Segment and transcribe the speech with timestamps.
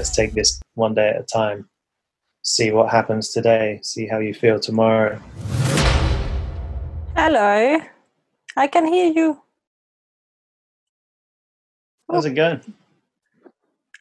[0.00, 1.68] let's take this one day at a time.
[2.40, 3.80] See what happens today.
[3.82, 5.20] See how you feel tomorrow.
[7.14, 7.78] Hello.
[8.56, 9.42] I can hear you.
[12.10, 12.62] How's it going?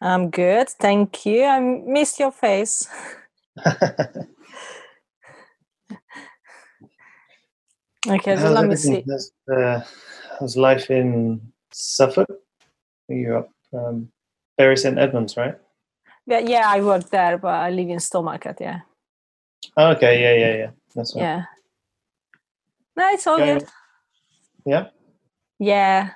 [0.01, 1.43] I'm good, thank you.
[1.43, 2.87] I missed your face.
[8.07, 9.03] okay, so let me see.
[9.05, 9.81] How's, uh,
[10.39, 11.41] how's life in
[11.73, 12.29] Suffolk?
[13.09, 14.09] You're up um,
[14.57, 15.57] Bury St Edmunds, right?
[16.29, 18.59] Yeah, yeah, I work there, but I live in Stowmarket.
[18.61, 18.81] Yeah,
[19.77, 20.71] okay, yeah, yeah, yeah.
[20.95, 21.21] That's right.
[21.23, 21.43] yeah.
[22.95, 23.67] No, it's all Going- good.
[24.65, 24.87] Yeah.
[25.59, 26.09] Yeah.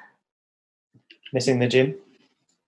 [1.33, 1.95] Missing the gym?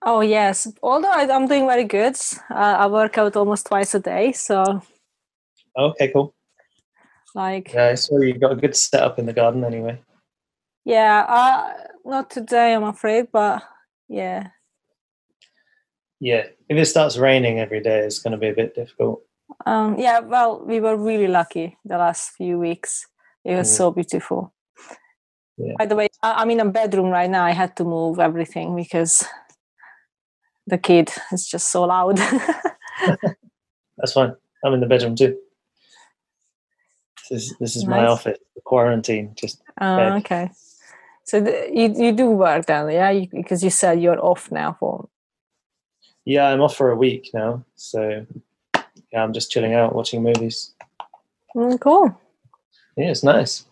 [0.02, 0.66] Oh yes.
[0.82, 2.16] Although I, I'm doing very good.
[2.50, 4.82] Uh, I work out almost twice a day, so
[5.78, 6.34] Okay, cool.
[7.34, 10.00] like Yeah, I saw you got a good setup in the garden anyway.
[10.84, 11.24] yeah.
[11.28, 11.72] Uh,
[12.04, 13.62] not today, I'm afraid, but
[14.08, 14.48] yeah.
[16.20, 19.22] Yeah, if it starts raining every day, it's going to be a bit difficult.
[19.66, 23.06] Um, yeah, well, we were really lucky the last few weeks.
[23.44, 23.76] It was Mm.
[23.76, 24.52] so beautiful.
[25.58, 25.74] Yeah.
[25.78, 27.44] By the way, I- I'm in a bedroom right now.
[27.44, 29.24] I had to move everything because
[30.66, 32.16] the kid is just so loud.
[33.98, 34.34] That's fine.
[34.64, 35.38] I'm in the bedroom too.
[37.30, 38.38] This is this is my office.
[38.54, 39.32] The quarantine.
[39.34, 40.12] Just oh, Bed.
[40.20, 40.50] okay.
[41.24, 43.10] So the, you you do work then, yeah?
[43.10, 45.08] You, because you said you're off now for.
[46.26, 48.26] Yeah, I'm off for a week now, so
[49.12, 50.74] yeah, I'm just chilling out, watching movies.
[51.54, 52.20] Mm, cool.
[52.96, 53.64] Yeah, it's nice.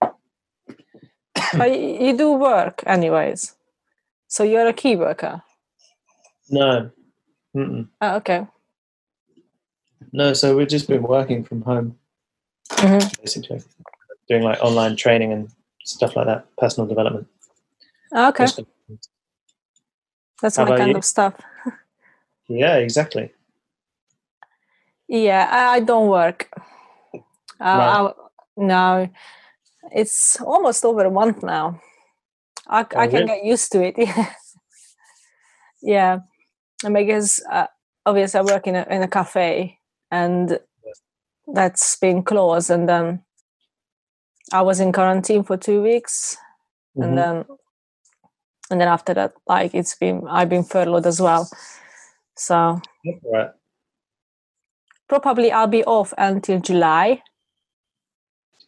[1.56, 3.56] but you, do work anyways.
[4.28, 5.42] So you're a key worker.
[6.48, 6.90] No,
[7.56, 7.88] Mm-mm.
[8.00, 8.46] Oh, okay.
[10.12, 10.32] no.
[10.34, 11.98] So we've just been working from home,
[12.70, 13.20] Mhm.
[13.20, 13.60] basically,
[14.28, 15.50] doing like online training and
[15.84, 17.26] stuff like that, personal development.
[18.14, 18.46] Okay,
[20.40, 20.96] that's How my kind you?
[20.96, 21.34] of stuff.
[22.48, 23.30] Yeah, exactly.
[25.08, 26.48] Yeah, I, I don't work.
[27.60, 28.10] Uh, Right.
[28.10, 28.12] I,
[28.56, 29.08] no,
[29.92, 31.80] it's almost over a month now.
[32.66, 33.26] I, Oh, I can really?
[33.26, 33.96] get used to it.
[35.82, 36.20] yeah,
[36.84, 37.66] and because uh,
[38.04, 39.78] obviously I work in a in a cafe,
[40.10, 40.58] and
[41.54, 43.22] that's been closed, and then
[44.52, 46.36] I was in quarantine for two weeks,
[46.96, 47.04] Mhm.
[47.04, 47.44] and then
[48.70, 51.48] and then after that, like it's been I've been furloughed as well.
[52.38, 52.80] So
[53.24, 53.50] Right.
[55.08, 57.22] probably I'll be off until July.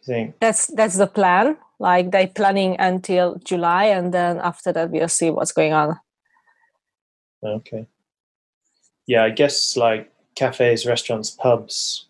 [0.07, 0.35] Think.
[0.41, 5.31] that's that's the plan like they're planning until july and then after that we'll see
[5.31, 5.99] what's going on
[7.45, 7.87] Okay.
[9.07, 12.07] Yeah, I guess like cafes, restaurants, pubs,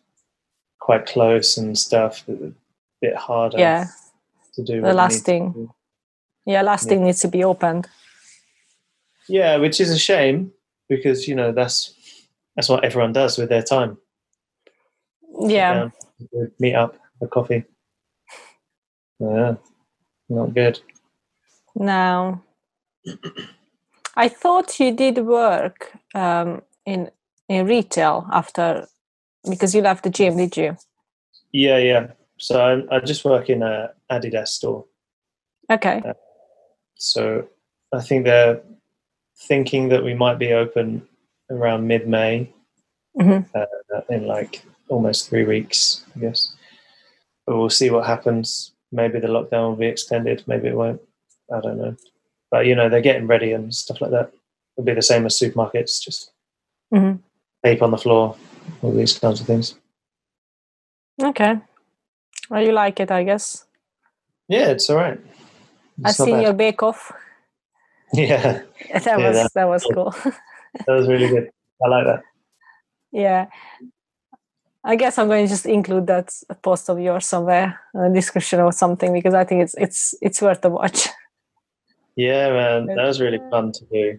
[0.81, 2.25] quite close and stuff.
[2.29, 2.53] A
[3.01, 3.87] bit harder yeah
[4.55, 4.81] to do.
[4.81, 5.69] the last thing.
[6.47, 6.89] yeah last Yeah.
[6.91, 7.89] thing needs to be opened
[9.29, 10.53] Yeah, which is a shame
[10.91, 11.95] because you know that's
[12.57, 13.97] that's what everyone does with their time.
[15.49, 15.89] Yeah
[16.33, 17.65] down, meet up, a coffee.
[19.19, 19.55] Yeah,
[20.29, 20.81] not good.
[21.77, 22.43] now
[24.17, 27.11] i thought you did work um, in
[27.49, 28.87] in retail after
[29.49, 30.77] because you left the gym did you
[31.53, 32.07] Yeah, yeah.
[32.39, 34.85] So I, I just work in a Adidas store.
[35.71, 36.03] okay
[36.97, 37.49] So
[37.93, 38.61] I think they're
[39.41, 41.07] thinking that we might be open
[41.51, 42.53] around mid-May.
[43.19, 43.45] Mhm.
[43.55, 43.67] uh,
[44.09, 46.55] in like almost three weeks, I guess.
[47.45, 48.73] But we'll see what happens.
[48.93, 50.45] Maybe the lockdown will be extended.
[50.47, 51.01] Maybe it won't.
[51.53, 51.97] I don't know.
[52.53, 54.31] But you know, they're getting ready and stuff like that.
[54.77, 56.31] It'll be the same as supermarkets, just
[56.95, 57.19] Mhm.
[57.65, 58.37] tape on the floor,
[58.83, 59.75] all these kinds of things.
[61.23, 61.61] okay
[62.49, 63.67] well you like it i guess
[64.49, 65.19] Yeah, it's all right.
[66.05, 66.43] i've It's not seen bad.
[66.45, 67.13] your bake off
[68.15, 68.63] Yeah,
[68.93, 70.11] that Yeah, was that- that was cool
[70.87, 71.51] that was really good.
[71.85, 72.23] I like that.
[73.13, 73.47] Yeah.
[74.85, 76.33] I guess I'm going to just include that
[76.63, 80.65] post of yours somewhere, a description or something, because I think it's it's it's worth
[80.65, 81.09] a watch.
[82.17, 84.19] Yeah, man, that was really fun to do.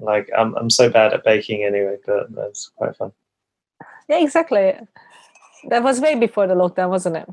[0.00, 3.12] Like, I'm I'm so bad at baking anyway, but that's quite fun.
[4.08, 4.74] Yeah, exactly.
[5.68, 7.28] That was way before the lockdown, wasn't it?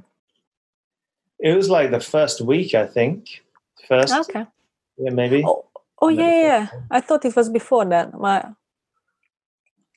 [1.39, 3.43] It was like the first week, I think.
[3.87, 4.45] First, Okay.
[4.97, 5.43] yeah, maybe.
[5.45, 5.65] Oh,
[6.01, 6.67] oh yeah, yeah.
[6.91, 8.13] I thought it was before that.
[8.13, 8.43] My,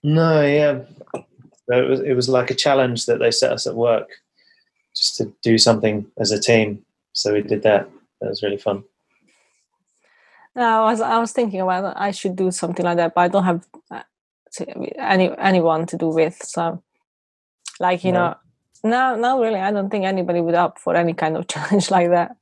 [0.02, 0.81] No, yeah.
[1.14, 4.08] So It was it was like a challenge that they set us at work
[4.97, 6.85] just to do something as a team.
[7.12, 7.88] So we did that.
[8.20, 8.85] That was really fun.
[10.56, 11.97] no, I was I was thinking about.
[11.97, 14.03] I should do something like that, but I don't have uh,
[14.99, 16.37] any anyone to do with.
[16.43, 16.82] So,
[17.81, 18.19] like you No.
[18.31, 18.35] know,
[18.85, 22.11] no, no, really, I don't think anybody would up for any kind of challenge like
[22.11, 22.37] that.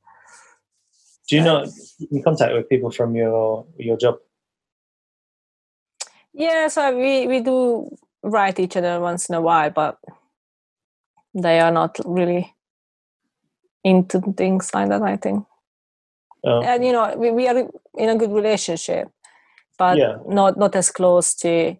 [1.29, 1.67] Do you not
[1.99, 4.17] keep in contact with people from your your job?
[6.33, 7.87] Yeah, so we we do
[8.23, 9.97] write each other once in a while, but
[11.33, 12.55] they are not really
[13.83, 15.01] into things like that.
[15.03, 15.45] I think,
[16.43, 19.09] Oh, and you know, we, we are in a good relationship,
[19.77, 20.17] but Yeah.
[20.25, 21.75] not not as close to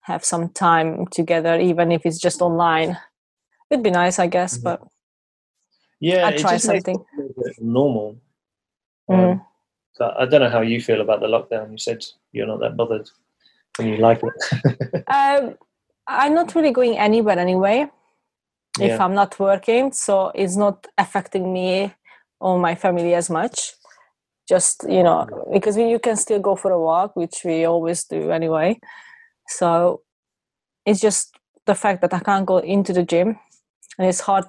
[0.00, 2.96] have some time together, even if it's just online.
[3.70, 4.62] It'd be nice, I guess, Mhm.
[4.64, 4.80] but
[6.00, 6.96] yeah, I'd try something.
[6.96, 8.16] it a little bit normal.
[9.08, 9.32] Mm.
[9.32, 9.42] Um,
[9.92, 11.72] so I don't know how you feel about the lockdown.
[11.72, 13.08] You said you're not that bothered
[13.78, 15.04] and you like it.
[15.08, 15.56] Um,
[16.06, 17.90] I'm not really going anywhere anyway.
[18.80, 19.04] If yeah.
[19.04, 21.92] I'm not working, so it's not affecting me
[22.40, 23.74] or my family as much.
[24.48, 28.04] Just you know, because we, you can still go for a walk, which we always
[28.04, 28.78] do anyway.
[29.48, 30.02] So
[30.86, 33.38] it's just the fact that I can't go into the gym,
[33.98, 34.46] and it's hard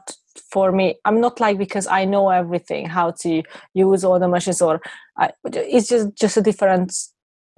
[0.51, 0.95] for me.
[1.05, 3.43] I'm not like because I know everything how to
[3.73, 4.81] use all the machines, or
[5.17, 6.93] I, it's just just a different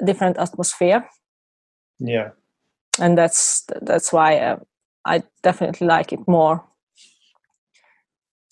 [0.04, 1.06] different atmosphere
[2.02, 2.32] yeah.
[3.00, 4.58] and that's that's why uh,
[5.06, 6.66] I definitely like it more.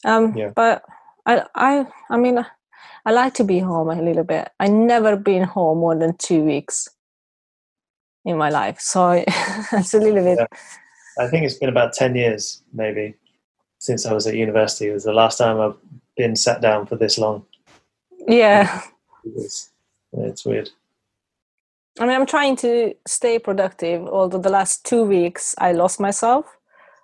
[0.05, 0.51] Um, Yeah.
[0.55, 0.83] But
[1.25, 2.45] I I I mean
[3.05, 4.49] I like to be home a little bit.
[4.59, 6.87] I never been home more than two weeks
[8.23, 9.11] in my life, so
[9.73, 10.37] it's a little bit.
[10.39, 10.47] Yeah.
[11.17, 13.13] I think it's been about 10 years, maybe,
[13.79, 14.89] since I was at university.
[14.89, 15.77] It was the last time I've
[16.15, 17.45] been sat down for this long.
[18.27, 18.81] Yeah,
[19.25, 19.71] It was,
[20.13, 20.69] it's weird.
[21.99, 24.05] I mean I'm trying to stay productive.
[24.07, 26.45] Although the last two weeks I lost myself,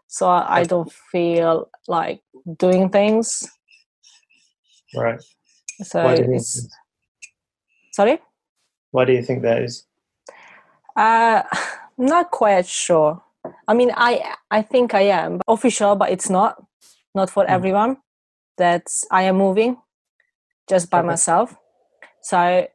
[0.07, 2.21] so I, I don't feel like
[2.57, 3.49] doing things.
[4.95, 5.21] Right.
[5.83, 6.69] So Why do you think, it's,
[7.91, 8.19] sorry.
[8.91, 9.85] why do you think that is?
[10.95, 11.43] Uh,
[11.97, 13.21] not quite sure.
[13.67, 16.55] I mean, I I think I am official, but it's not.
[17.15, 17.49] Not for Mm.
[17.55, 17.97] everyone.
[18.57, 19.77] That I am moving,
[20.69, 21.07] just by Okay.
[21.07, 21.55] myself.
[22.21, 22.67] So,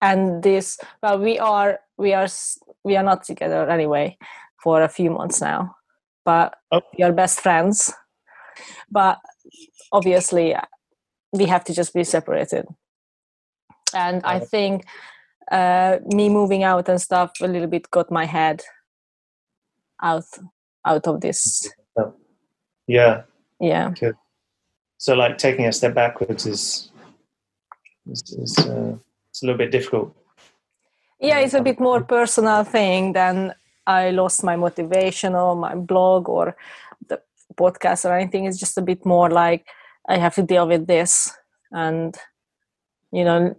[0.00, 2.28] and this well, we are we are
[2.84, 4.16] we are not together anyway
[4.62, 5.74] for a few months now,
[6.24, 6.80] but Oh.
[6.98, 7.92] we are best friends.
[8.90, 9.18] But
[9.92, 10.54] obviously,
[11.32, 12.66] we have to just be separated.
[13.94, 14.84] And I think
[15.50, 18.62] uh, me moving out and stuff a little bit got my head
[20.02, 20.24] out
[20.84, 21.68] out of this.
[22.88, 23.22] Yeah.
[23.60, 23.92] Yeah,
[24.98, 26.90] So, like, taking a step backwards is,
[28.10, 28.96] is, is uh,
[29.30, 30.14] it's a little bit difficult.
[31.20, 33.54] yeah, it's a Um, bit more personal thing than
[33.86, 36.56] I lost my motivation or my blog or
[37.08, 37.20] the
[37.54, 38.46] podcast or anything.
[38.46, 39.64] It's just a bit more like
[40.08, 41.30] I have to deal with this
[41.70, 42.16] and
[43.12, 43.54] you know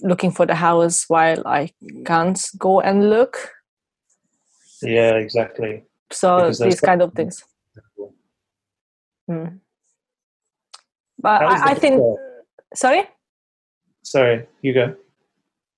[0.00, 1.70] looking for the house while I
[2.06, 3.50] can't go and look.
[4.82, 5.84] Yeah, exactly.
[6.10, 7.44] So these kind of things.
[9.30, 9.60] Mm.
[11.18, 11.98] But I, I think.
[11.98, 12.18] book
[12.74, 13.04] Sorry.
[14.02, 14.96] Sorry, you go.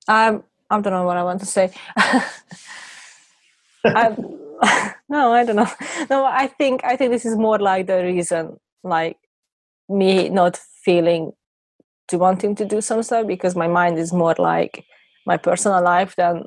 [0.08, 1.70] Um, I don't know what I want to say.
[3.84, 4.16] I,
[5.08, 5.70] no, I don't know.
[6.08, 9.18] No, I think I think this is more like the reason, like
[9.88, 11.32] me not feeling
[12.08, 14.84] to wanting to do some stuff because my mind is more like
[15.26, 16.44] my personal life than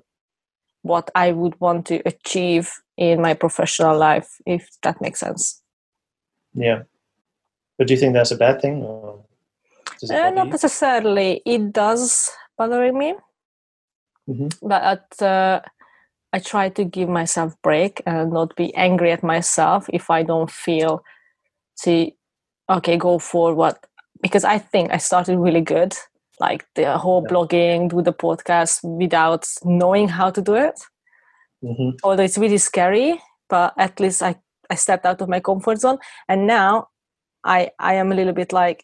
[0.88, 5.62] what I would want to achieve in my professional life, if that makes sense.
[6.54, 6.84] Yeah.
[7.78, 8.84] But do you think that's a bad thing?
[8.84, 9.24] Or
[10.00, 10.52] does it Uh, not you?
[10.52, 11.42] necessarily.
[11.46, 13.16] It does bother me,
[14.28, 14.50] Mhm.
[14.62, 15.62] but uh,
[16.34, 20.52] I try to give myself break and not be angry at myself if I don't
[20.52, 21.04] feel
[21.84, 22.12] to
[22.70, 23.86] okay go for what
[24.22, 25.96] because I think I started really good,
[26.40, 27.30] like the whole Yeah.
[27.32, 30.80] blogging, do the podcast without knowing how to do it.
[31.64, 31.98] Mhm.
[32.04, 34.36] Although it's really scary, but at least I
[34.70, 36.88] I stepped out of my comfort zone, and now
[37.44, 38.84] I I am a little bit like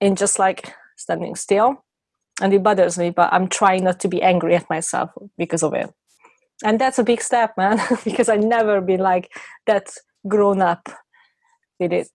[0.00, 1.84] in just like standing still
[2.40, 5.74] and it bothers me but i'm trying not to be angry at myself because of
[5.74, 5.90] it
[6.64, 9.28] and that's a big step man because i never been like
[9.66, 9.92] that
[10.26, 10.88] grown up
[11.80, 12.10] with it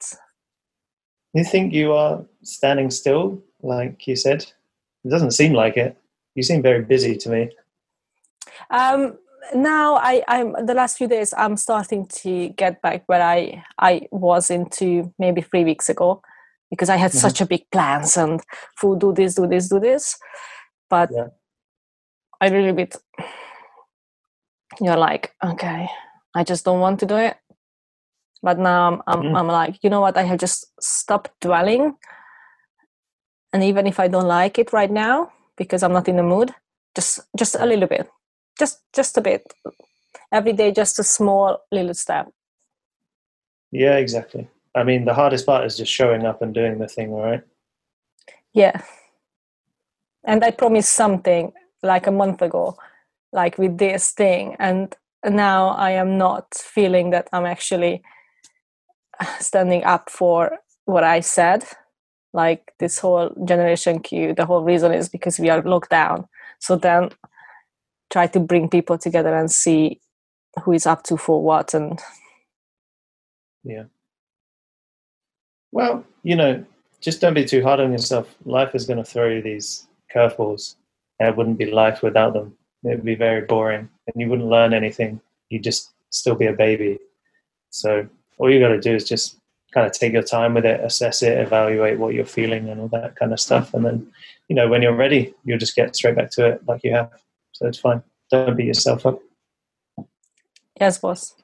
[1.33, 4.45] You think you are standing still, like you said?
[5.07, 5.97] It doesn't seem like it.
[6.35, 7.41] You seem very busy to me.
[8.79, 9.01] um
[9.55, 14.01] now i i'm the last few days i'm starting to get back where i i
[14.11, 14.87] was into
[15.23, 16.21] maybe three weeks ago
[16.71, 17.21] because i had Mhm.
[17.25, 18.41] such a big plans and
[18.81, 20.17] food do this do this do this
[20.89, 21.29] but Yeah.
[22.43, 22.95] i really bit
[24.81, 25.87] you're like okay
[26.35, 27.37] i just don't want to do it
[28.43, 29.37] but now i'm I'm, Mhm.
[29.39, 31.95] I'm like you know what i have just stopped dwelling
[33.53, 36.53] and even if i don't like it right now because i'm not in the mood
[36.95, 38.09] just just a little bit
[38.59, 39.53] just just a bit
[40.31, 42.27] every day just a small little step
[43.71, 44.47] Yeah, exactly.
[44.73, 47.43] I mean, the hardest part is just showing up and doing the thing, right?
[48.57, 48.81] yeah
[50.25, 52.75] and i promised something like a month ago
[53.31, 58.01] like with this thing and now i am not feeling that i'm actually
[59.39, 61.63] standing up for what i said
[62.33, 66.27] like this whole generation q the whole reason is because we are locked down.
[66.59, 67.09] So then
[68.09, 69.99] try to bring people together and see
[70.63, 71.99] who is up to for what and
[73.63, 73.83] yeah.
[75.71, 76.65] Well you know
[77.01, 78.35] just don't be too hard on yourself.
[78.45, 80.75] Life is going to throw you these curveballs
[81.19, 82.57] and it wouldn't be life without them.
[82.83, 85.21] It would be very boring and you wouldn't learn anything.
[85.49, 86.99] You'd just still be a baby.
[87.69, 88.07] So
[88.37, 89.37] all you got to do is just
[89.77, 92.87] kind of take your time with it assess it evaluate what you're feeling and all
[92.87, 93.75] that kind of stuff.
[93.75, 94.11] And then
[94.47, 97.11] you know when you're ready you'll just get straight back to it like you have.
[97.51, 98.01] So it's fine.
[98.31, 99.19] Don't beat yourself up.
[100.79, 101.35] Yes boss.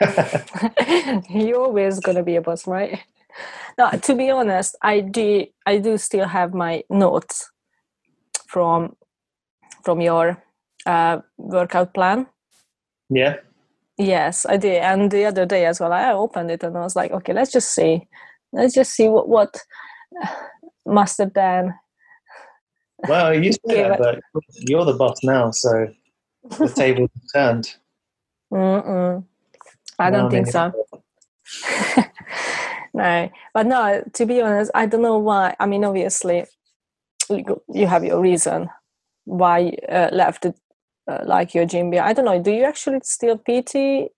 [1.28, 2.98] You're always gonna be a boss right?
[3.76, 7.50] Now to be honest i do i do still have my notes
[8.46, 8.96] from
[9.84, 10.42] from your
[10.86, 12.26] uh, workout plan.
[13.10, 13.36] Yeah
[14.00, 14.82] yes i did.
[14.82, 17.52] And the other day as well i opened it and i was like okay let's
[17.52, 18.06] just see.
[18.52, 19.56] Let's just see what what
[20.86, 21.74] master dan
[23.08, 25.88] well you said that, but you're the boss now so
[26.58, 27.76] the tables turned.
[28.52, 29.24] Mm-mm.
[29.98, 30.72] i don't think so.
[32.94, 33.30] no.
[33.54, 35.54] But no to be honest i don't know why.
[35.60, 36.46] I mean obviously
[37.28, 38.68] you have your reason
[39.24, 40.59] why uh, left it
[41.10, 44.10] uh, like your gym i don't know do you actually still pt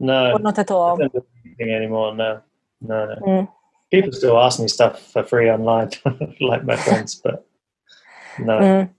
[0.00, 0.32] no.
[0.32, 0.96] Or not at all?
[0.96, 2.40] I don't do anything anymore no
[2.80, 3.14] no no.
[3.26, 3.48] Mm.
[3.90, 5.90] people still ask me stuff for free online
[6.40, 7.46] like my friends but
[8.38, 8.58] no.
[8.58, 8.90] Mm.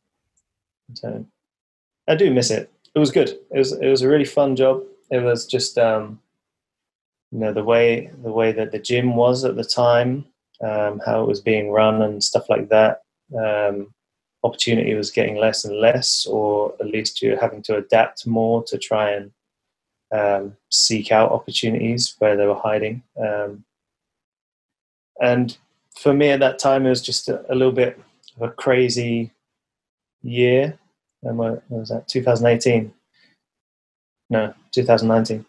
[0.90, 1.28] I don't.
[2.08, 2.72] I do miss it.
[2.94, 3.30] It was good.
[3.52, 4.84] It was it was a really fun job.
[5.12, 6.20] It was just um
[7.32, 10.26] you know the way the way that the gym was at the time
[10.64, 13.02] um, how it was being run and stuff like that.
[13.38, 13.94] Um,
[14.46, 18.78] opportunity was getting less and less or at least you're having to adapt more to
[18.78, 19.32] try and
[20.14, 23.04] um, seek out opportunities where they were hiding.
[23.20, 23.66] Um,
[25.22, 25.58] and
[25.98, 28.00] for me at that time it was just a, a little bit
[28.36, 29.32] of a crazy
[30.22, 30.78] year.
[31.24, 32.08] And what was that?
[32.08, 32.94] 2018
[34.30, 35.46] no 2019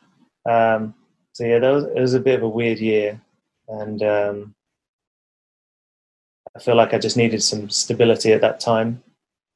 [0.47, 0.95] um,
[1.33, 3.21] so yeah, that was, it was a bit of a weird year,
[3.69, 4.55] and um,
[6.57, 9.03] I feel like I just needed some stability at that time,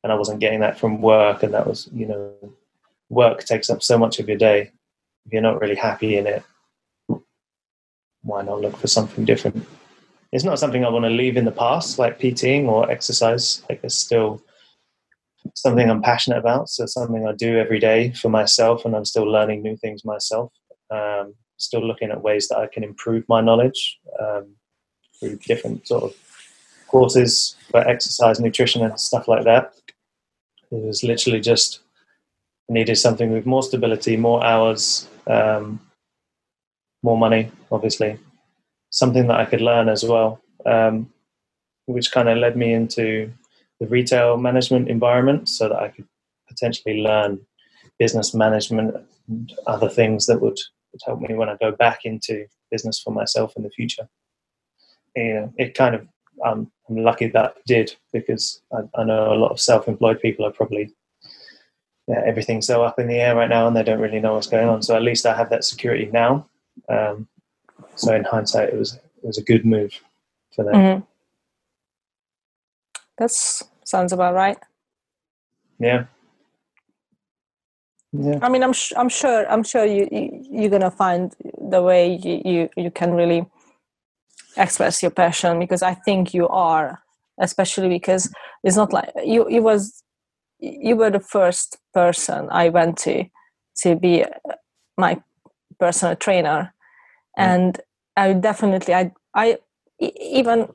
[0.03, 2.35] and I wasn't getting that from work, and that was you know,
[3.09, 4.71] work takes up so much of your day.
[5.25, 6.45] If you're not really happy in it,
[8.23, 9.67] why not look for something different?
[10.31, 13.63] It's not something I want to leave in the past, like PTing or exercise.
[13.69, 14.43] Like it's still
[15.55, 16.69] something I'm passionate about.
[16.69, 20.53] So something I do every day for myself, and I'm still learning new things myself.
[20.91, 24.57] Um, still looking at ways that I can improve my knowledge um,
[25.19, 26.15] through different sort of
[26.91, 29.75] courses for exercise, nutrition, and stuff like that.
[30.71, 31.81] It was literally just
[32.69, 35.81] needed something with more stability, more hours, um,
[37.03, 38.19] more money, obviously,
[38.91, 41.11] something that I could learn as well, um,
[41.87, 43.33] which kind of led me into
[43.81, 46.07] the retail management environment so that I could
[46.49, 47.41] potentially learn
[47.99, 48.97] business management
[49.29, 50.59] and other things that would
[50.93, 54.09] would help me when I go back into business for myself in the future.
[55.17, 56.07] And it kind of,
[56.45, 60.53] um, I'm lucky that did because I, I, know a lot of self-employed people are
[60.53, 60.93] probably
[62.09, 64.49] yeah, everything's so up in the air right now and they don't really know what's
[64.49, 64.83] going on.
[64.83, 66.47] So at least I have that security now.
[66.89, 67.29] Um,
[67.95, 69.93] so in hindsight, it was it was a good move
[70.55, 70.75] for them.
[70.75, 71.05] Mm-hmm.
[73.19, 73.31] That
[73.85, 74.59] sounds about right.
[75.79, 76.07] Yeah,
[78.13, 78.39] yeah.
[78.43, 80.09] I mean, I'm sh- I'm sure I'm sure you,
[80.51, 83.47] you are gonna find the way you, you you can really
[84.57, 87.03] express your passion because I think you are,
[87.41, 88.33] especially because
[88.65, 90.03] it's not like you you was
[90.59, 93.25] you were the first person I went to
[93.83, 94.25] to be
[94.97, 95.23] my
[95.79, 96.75] personal trainer,
[97.39, 97.43] mm.
[97.43, 97.81] and
[98.17, 99.59] I definitely I I
[99.99, 100.69] even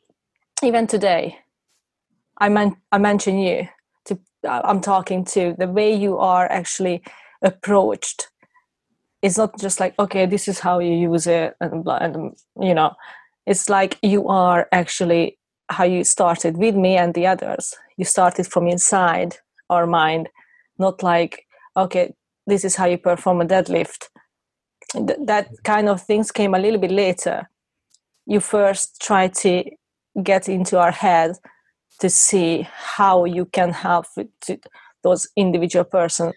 [0.63, 1.37] even today
[2.37, 3.67] I meant I mention you
[4.05, 7.03] to I'm talking to the way you are actually
[7.41, 8.29] approached
[9.25, 12.91] it's not just like okay this is how you use it and, and you know
[13.45, 15.37] it's like you are actually
[15.69, 17.73] how you started with me and the others.
[17.97, 19.37] You started from inside
[19.69, 20.29] our mind
[20.77, 22.13] not like okay
[22.47, 24.09] this is how you perform a deadlift.
[24.93, 27.49] Th- that kind of things came a little bit later.
[28.27, 29.63] You first try to
[30.21, 31.37] get into our head
[31.99, 34.05] to see how you can help
[34.41, 34.59] to
[35.03, 36.33] those individual person.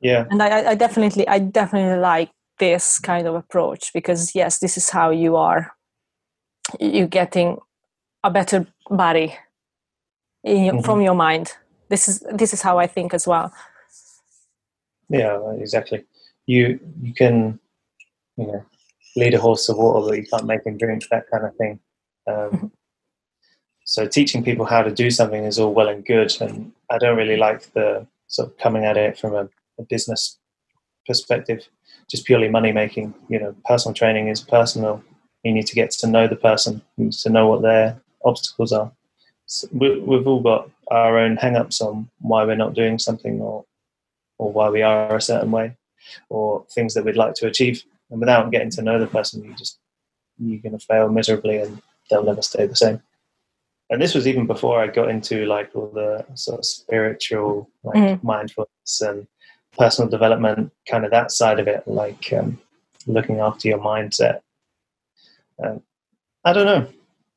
[0.00, 0.26] Yeah.
[0.30, 4.90] And I, I definitely i definitely like this kind of approach because yes this is
[4.90, 5.72] how you are
[6.78, 7.58] you getting
[8.22, 9.34] a better body
[10.44, 10.84] your, mm-hmm.
[10.84, 11.52] from your mind
[11.90, 13.52] this is this is how I think as well.
[15.10, 16.04] Yeah, exactly.
[16.46, 17.58] You you can
[18.36, 18.64] you know
[19.16, 21.04] lead a horse to water, but you can't make him drink.
[21.10, 21.80] That kind of thing.
[22.26, 22.66] Um, mm-hmm.
[23.84, 27.18] so teaching people how to do something is all well and good, and I don't
[27.18, 29.48] really like the sort of coming at it from a,
[29.78, 30.38] a business
[31.06, 31.68] perspective,
[32.10, 33.14] just purely money making.
[33.28, 35.02] You know, personal training is personal.
[35.44, 36.82] You need to get to know the person.
[36.96, 38.92] You need to know what their obstacles are.
[39.46, 43.64] So we, we've all got our own hang-ups on why we're not doing something or
[44.38, 45.76] or why we are a certain way
[46.28, 49.54] or things that we'd like to achieve and without getting to know the person you
[49.54, 49.78] just
[50.38, 53.00] you're going to fail miserably and they'll never stay the same
[53.90, 57.96] and this was even before i got into like all the sort of spiritual like
[57.96, 58.22] mm.
[58.22, 59.26] mindfulness and
[59.78, 62.58] personal development kind of that side of it like um,
[63.06, 64.40] looking after your mindset.
[65.62, 65.82] Um,
[66.44, 66.86] i don't know.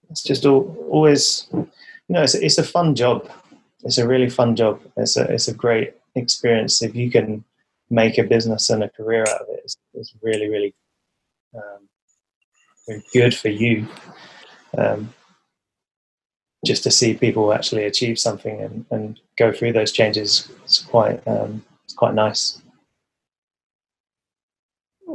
[0.10, 1.68] It's just all, always you
[2.10, 3.30] know it's, it's a fun job.
[3.84, 4.82] It's a really fun job.
[4.96, 6.82] It's a, it's a great experience.
[6.82, 7.44] If you can
[7.94, 10.74] make a business and a career out of it it's, it's really really
[11.56, 13.88] um, good for you
[14.78, 15.14] um,
[16.66, 21.26] just to see people actually achieve something and, and go through those changes it's quite
[21.28, 21.64] um,
[21.94, 22.60] it's quite nice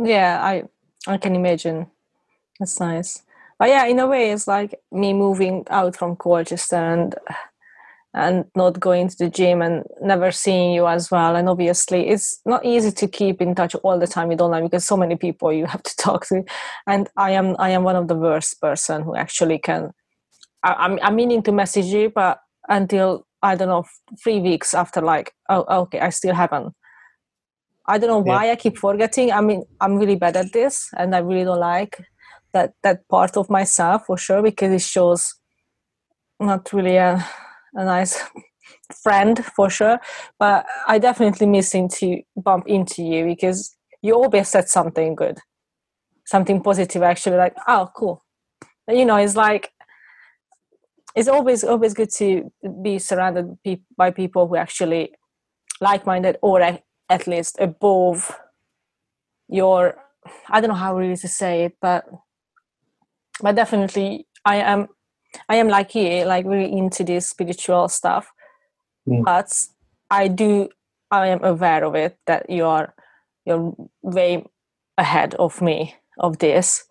[0.04, 0.62] yeah i
[1.08, 1.88] i can imagine
[2.60, 3.22] that's nice
[3.58, 7.16] but yeah in a way it's like me moving out from colchester and
[8.14, 11.36] and not going to the gym and never seeing you as well.
[11.36, 14.86] And obviously, it's not easy to keep in touch all the time with online because
[14.86, 16.42] so many people you have to talk to.
[16.86, 19.92] And I am I am one of the worst person who actually can.
[20.64, 23.84] I, I'm I'm meaning to message you, but until I don't know
[24.22, 26.74] three weeks after, like oh, oh okay, I still haven't.
[27.86, 28.52] I don't know why yeah.
[28.52, 29.32] I keep forgetting.
[29.32, 31.98] I mean, I'm really bad at this, and I really don't like
[32.52, 35.34] that that part of myself for sure because it shows
[36.40, 37.24] not really a
[37.74, 38.22] a nice
[39.02, 39.98] friend for sure.
[40.38, 45.38] But I definitely missing to bump into you because you always said something good,
[46.26, 47.02] something positive.
[47.02, 48.24] Actually, like oh, cool.
[48.88, 49.70] You know, it's like
[51.14, 53.56] it's always always good to be surrounded
[53.96, 55.10] by people who actually
[55.80, 58.36] like-minded or at least above
[59.48, 59.96] your
[60.50, 62.04] i don't know how really to say it but
[63.40, 64.88] but definitely i am
[65.48, 68.30] I am like you, like really into this spiritual stuff.
[69.08, 69.24] Mm.
[69.24, 69.52] But
[70.10, 70.68] I do
[71.10, 72.94] I am aware of it that you are
[73.44, 74.44] you're way
[74.96, 76.84] ahead of me of this.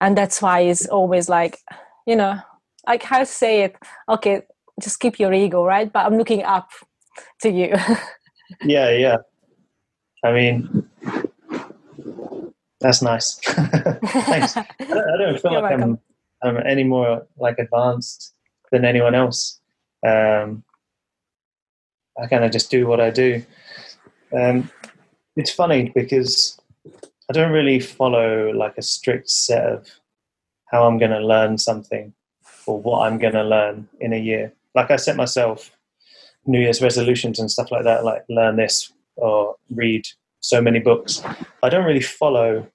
[0.00, 1.58] And that's why it's always like,
[2.06, 2.40] you know,
[2.86, 3.76] like how to say it,
[4.08, 4.42] okay,
[4.80, 5.92] just keep your ego, right?
[5.92, 6.70] But I'm looking up
[7.42, 7.74] to you.
[8.64, 9.16] yeah, yeah.
[10.24, 10.88] I mean
[12.80, 13.34] that's nice.
[13.44, 14.56] Thanks.
[14.56, 15.98] I don't, feel You're like welcome.
[16.42, 18.34] I'm I'm any more like advanced
[18.72, 19.60] than anyone else.
[20.04, 20.64] Um,
[22.20, 23.42] I kind of just do what I do.
[24.36, 24.70] Um,
[25.36, 26.60] it's funny because
[27.30, 29.88] I don't really follow like a strict set of
[30.66, 32.12] how I'm going to learn something
[32.66, 34.52] or what I'm going to learn in a year.
[34.74, 35.70] Like I set myself
[36.46, 40.06] New Year's resolutions and stuff like that, like learn this or read
[40.40, 41.22] so many books.
[41.62, 42.66] I don't really follow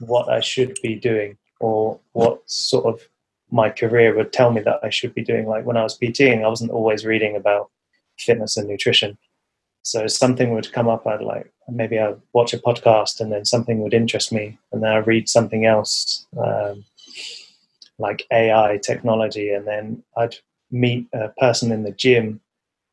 [0.00, 3.08] what I should be doing or what sort of
[3.50, 5.46] my career would tell me that I should be doing.
[5.46, 7.70] Like when I was PTing, I wasn't always reading about
[8.18, 9.18] fitness and nutrition.
[9.82, 13.80] So something would come up, I'd like maybe I'd watch a podcast and then something
[13.80, 16.84] would interest me, and then I'd read something else um,
[17.98, 20.36] like AI technology, and then I'd
[20.70, 22.40] meet a person in the gym,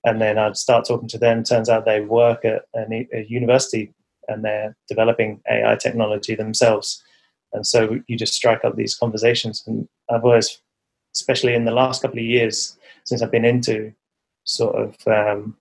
[0.04, 1.44] and then I'd start talking to them.
[1.44, 3.94] Turns out they work at a, a university
[4.28, 7.04] and they're developing AI technology themselves
[7.54, 10.62] and so you just strike up these conversations and i've always
[11.16, 13.94] especially in the last couple of years since i've been into
[14.44, 15.56] sort of um,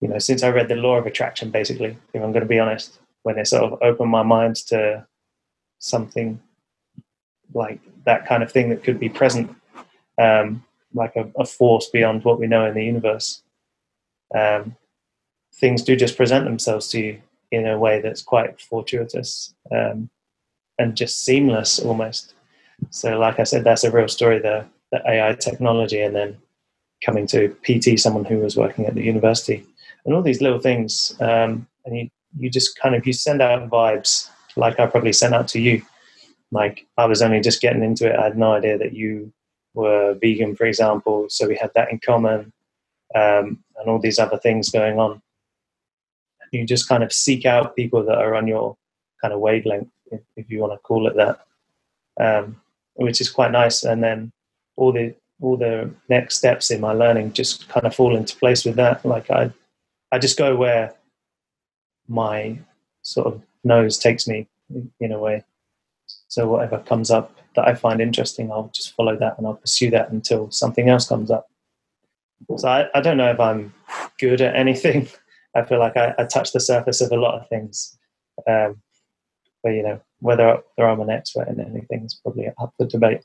[0.00, 2.58] you know since i read the law of attraction basically if i'm going to be
[2.58, 5.04] honest when it sort of opened my mind to
[5.78, 6.40] something
[7.52, 9.54] like that kind of thing that could be present
[10.20, 13.42] um, like a, a, force beyond what we know in the universe
[14.34, 14.76] um,
[15.54, 20.10] things do just present themselves to you in a way that's quite fortuitous um,
[20.78, 22.34] and just seamless almost.
[22.90, 26.36] So, like I said, that's a real story the the AI technology, and then
[27.04, 29.64] coming to PT someone who was working at the university,
[30.04, 31.14] and all these little things.
[31.20, 35.34] Um, and you you just kind of you send out vibes like I probably sent
[35.34, 35.82] out to you.
[36.54, 38.16] Like I was only just getting into it.
[38.16, 39.32] I had no idea that you
[39.74, 41.26] were vegan, for example.
[41.28, 42.52] So we had that in common,
[43.14, 45.20] um, and all these other things going on.
[46.52, 48.76] You just kind of seek out people that are on your
[49.20, 49.88] kind of wavelength
[50.36, 51.40] if, you want to call it that,
[52.20, 52.60] um,
[52.94, 53.82] which is quite nice.
[53.82, 54.30] And then
[54.76, 58.64] all the all the next steps in my learning just kind of fall into place
[58.64, 59.04] with that.
[59.04, 59.52] Like I,
[60.12, 60.94] I just go where
[62.06, 62.60] my
[63.02, 64.46] sort of nose takes me
[65.00, 65.42] in a way.
[66.34, 69.88] So whatever comes up that I find interesting, I'll just follow that and I'll pursue
[69.90, 71.48] that until something else comes up.
[72.56, 73.72] So I, I don't know if I'm
[74.18, 75.06] good at anything.
[75.54, 77.96] I feel like I, I touch the surface of a lot of things.
[78.48, 78.82] Um,
[79.62, 83.20] but you know, whether, whether I'm an expert in anything is probably up for debate.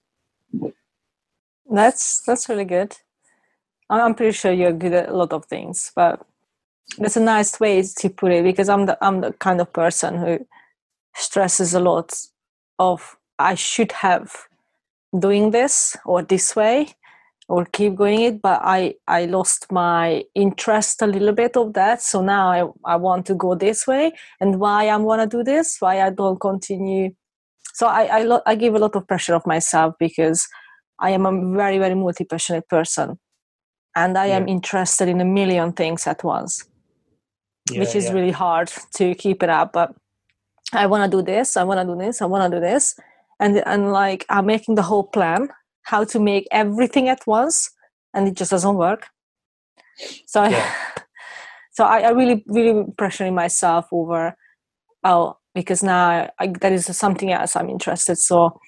[1.67, 2.95] That's that's really good.
[3.89, 6.23] I'm pretty sure you're good at a lot of things, but
[6.99, 10.19] that's a nice way to put it because I'm the I'm the kind of person
[10.19, 10.45] who
[11.15, 12.13] stresses a lot
[12.79, 14.33] of I should have
[15.17, 16.87] doing this or this way
[17.47, 22.01] or keep going it but i i lost my interest a little bit of that.
[22.01, 24.13] So now i, I want to go this way.
[24.39, 25.77] And why i want to do this?
[25.79, 27.11] Why i don't continue?
[27.73, 30.47] So i I, lo- I give a lot of pressure of myself because
[30.99, 33.19] i am a very very multi-passionate person.
[33.95, 34.37] And i yeah.
[34.37, 36.69] am interested in a million things at once
[37.71, 38.13] yeah, which is yeah.
[38.13, 39.93] really hard to keep it up but
[40.73, 42.95] i want to do this i want to do this i want to do this.
[43.39, 45.49] And and like i'm making the whole plan
[45.83, 47.71] how to make everything at once
[48.13, 49.07] and it just doesn't work.
[50.27, 50.71] So yeah.
[50.97, 51.01] I,
[51.71, 54.35] so I, I really really pressuring myself over
[55.03, 58.59] oh because now I, that is something else i'm interested so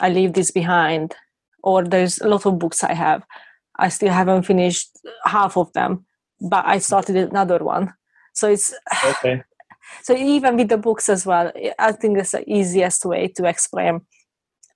[0.00, 1.14] i leave this behind.
[1.64, 3.24] Or there's a lot of books i have.
[3.78, 4.90] I still haven't finished
[5.24, 6.04] half of them
[6.40, 7.94] but i started another one.
[8.34, 8.72] So it's
[9.04, 9.42] okay
[10.02, 14.00] so even with the books as well i think that's the easiest way to explain.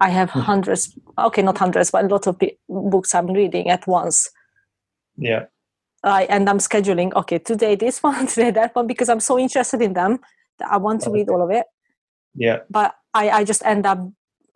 [0.01, 0.40] I have hmm.
[0.40, 4.29] hundreds okay not hundreds but a lot of books i'm reading at once.
[5.16, 5.44] Yeah.
[6.03, 9.81] I, and i'm scheduling okay today this one today that one because i'm so interested
[9.81, 10.18] in them
[10.59, 11.66] that i want to read all of it.
[12.35, 12.59] Yeah.
[12.68, 14.01] But i i just end up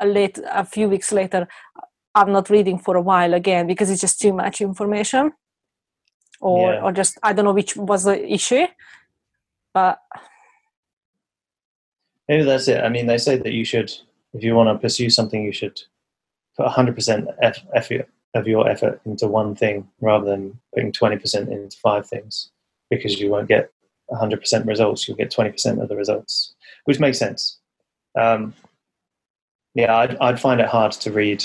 [0.01, 1.47] a late a few weeks later
[2.15, 5.33] i'm not reading for a while again because it's just too much information.
[6.41, 6.83] Or yeah.
[6.83, 8.67] or just i don't know which was the issue
[9.73, 10.01] but
[12.29, 12.83] maybe that's it.
[12.83, 13.93] I mean, they say that you should,
[14.33, 15.81] if you want to pursue something, you should
[16.57, 17.35] put 100%
[17.75, 22.51] effort of your effort into one thing rather than putting 20% into five things
[22.91, 23.71] because you won't get
[24.11, 25.07] 100% results.
[25.07, 27.59] You'll get 20% of the results, which makes sense.
[28.19, 28.55] Um,
[29.75, 31.45] yeah, I'd, I'd find it hard to read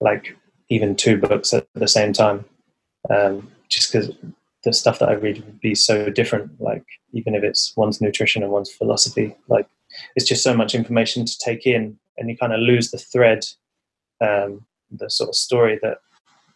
[0.00, 0.36] like
[0.68, 2.44] even two books at the same time,
[3.08, 4.10] um, just because
[4.62, 6.60] the stuff that I read would be so different.
[6.60, 9.66] Like even if it's one's nutrition and one's philosophy, like
[10.16, 13.44] it's just so much information to take in, and you kind of lose the thread,
[14.20, 15.98] um, the sort of story that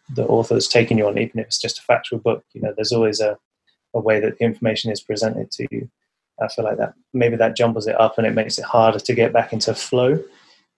[0.09, 2.43] the author author's taking you on, even if it's just a factual book.
[2.53, 3.37] You know, there's always a,
[3.93, 5.89] a way that the information is presented to you.
[6.41, 9.13] I feel like that maybe that jumbles it up and it makes it harder to
[9.13, 10.21] get back into flow.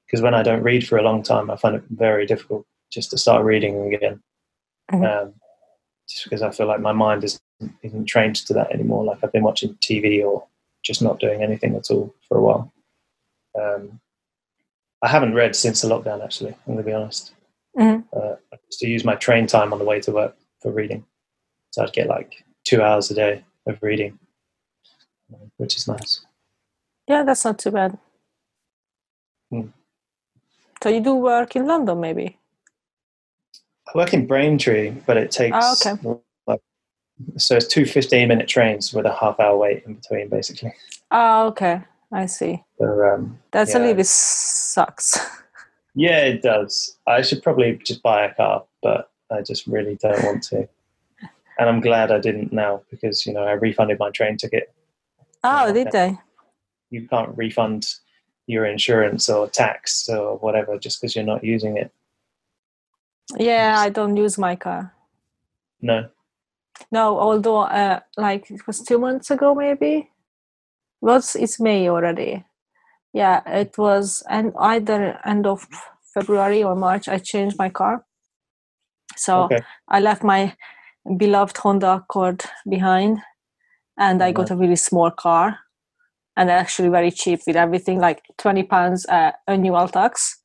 [0.06, 3.10] Because when I don't read for a long time, I find it very difficult just
[3.12, 4.22] to start reading again.
[4.92, 5.04] Mm-hmm.
[5.04, 5.34] Um,
[6.08, 7.42] just because I feel like my mind isn't,
[7.84, 9.04] isn't trained to that anymore.
[9.04, 10.48] Like I've been watching TV or
[10.84, 12.74] just not doing anything at all for a while.
[13.60, 14.00] Um,
[15.02, 16.52] I haven't read since the lockdown, actually.
[16.52, 17.34] I'm going to be honest.
[17.78, 18.02] Mm-hmm.
[18.18, 21.06] Uh, I used to use my train time on the way to work for reading,
[21.72, 24.18] so I'd get like two hours a day of reading,
[25.58, 26.26] which is nice.
[27.08, 27.98] Yeah, that's not too bad.
[29.54, 29.72] Mm.
[30.82, 32.38] So you do work in London, maybe?
[33.88, 36.22] I work in Braintree, but it takes oh, okay
[37.38, 40.74] so it's two 15 minute trains with a half hour wait in between, basically.
[41.12, 41.82] Oh, okay.
[42.12, 42.64] I see.
[42.78, 43.78] So, um, That's yeah.
[43.78, 45.18] a little bit sucks.
[46.00, 46.96] Yeah, it does.
[47.08, 50.70] I should probably just buy a car, but I just really don't want to.
[51.58, 54.72] And I'm glad I didn't now because, you know, I refunded my train ticket.
[55.44, 56.16] Oh, did they?
[56.92, 57.96] You can't refund
[58.46, 61.92] your insurance or tax or whatever just because you're not using it.
[63.36, 64.94] Yeah, I don't use my car.
[65.82, 66.10] No.
[66.92, 70.10] No, although uh, like it was two months ago, maybe.
[71.02, 72.44] Was it's May already?
[73.14, 75.68] Yeah, it was, and either end of
[76.14, 77.08] February or March.
[77.08, 78.06] I changed my car,
[79.16, 79.60] so okay.
[79.88, 80.56] I left my
[81.18, 83.20] beloved Honda Accord behind,
[83.98, 85.60] and I got a really small car,
[86.36, 90.42] and actually very cheap with everything, like twenty pounds uh, annual tax.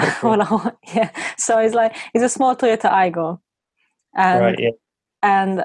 [0.00, 0.70] Okay.
[0.94, 3.40] yeah, so it's like it's a small Toyota Aygo,
[4.16, 4.70] and right, yeah
[5.22, 5.64] and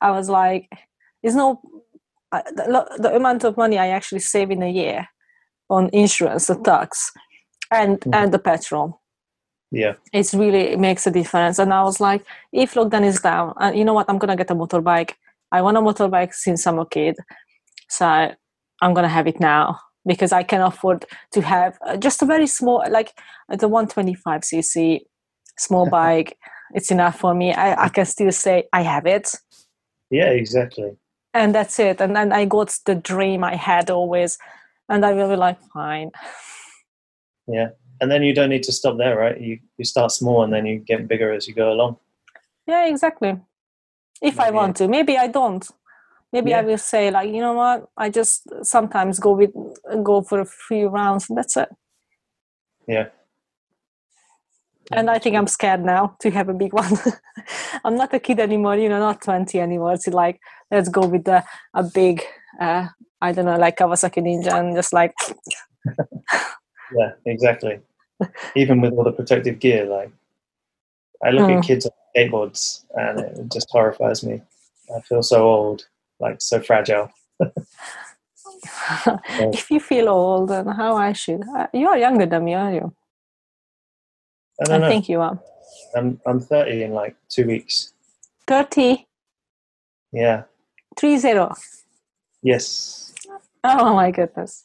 [0.00, 0.68] I was like,
[1.22, 1.60] "There's no
[2.32, 5.06] the, the, amount of money I actually save in a year
[5.68, 7.12] on insurance, the tax,
[7.70, 8.14] and mm.
[8.14, 9.00] and the petrol.
[9.70, 13.54] Yeah, it's really it makes a difference." And I was like, "If lockdown is down,
[13.58, 15.12] and you know what, I'm gonna get a motorbike.
[15.50, 17.16] I want a motorbike since I'm a kid,
[17.88, 18.06] so
[18.80, 22.48] I'm gonna have it now." Because I can afford to have uh, just a very
[22.48, 23.12] small, like
[23.48, 25.02] the 125cc
[25.58, 26.36] small bike.
[26.74, 27.52] It's enough for me.
[27.52, 29.34] I, I can still say I have it.
[30.10, 30.96] Yeah, exactly.
[31.34, 32.00] And that's it.
[32.00, 34.38] And then I got the dream I had always.
[34.88, 36.10] And I will be like, fine.
[37.46, 37.70] Yeah.
[38.00, 39.40] And then you don't need to stop there, right?
[39.40, 41.96] You you start small and then you get bigger as you go along.
[42.66, 43.38] Yeah, exactly.
[44.20, 44.88] If I want to.
[44.88, 45.66] Maybe I don't.
[46.32, 47.88] Maybe I will say like, you know what?
[47.96, 49.52] I just sometimes go with
[50.02, 51.68] go for a few rounds and that's it.
[52.88, 53.08] Yeah.
[54.94, 56.92] And I think I'm scared now to have a big one.
[57.84, 59.94] I'm not a kid anymore, you know, not 20 anymore.
[59.94, 62.22] It's like, let's go with the, a big,
[62.60, 62.88] uh,
[63.20, 65.14] I don't know, like Kawasaki Ninja and just like,
[66.94, 67.80] Yeah, exactly.
[68.54, 70.10] Even with all the protective gear, like
[71.24, 71.58] I look Mm.
[71.58, 74.42] at kids on skateboards and it just horrifies me.
[74.94, 75.86] I feel so old,
[76.20, 77.10] like so fragile.
[79.52, 81.42] if you feel old, then how I should.
[81.56, 82.94] Uh, you are younger than me, are you?
[84.60, 84.88] I I, don't know.
[84.88, 85.38] think you are.
[85.96, 87.92] I'm I'm 30 in like two weeks.
[88.46, 89.06] 30,
[90.12, 90.42] Yeah.
[90.96, 91.48] 30.
[92.42, 93.14] Yes.
[93.64, 94.64] Oh my goodness.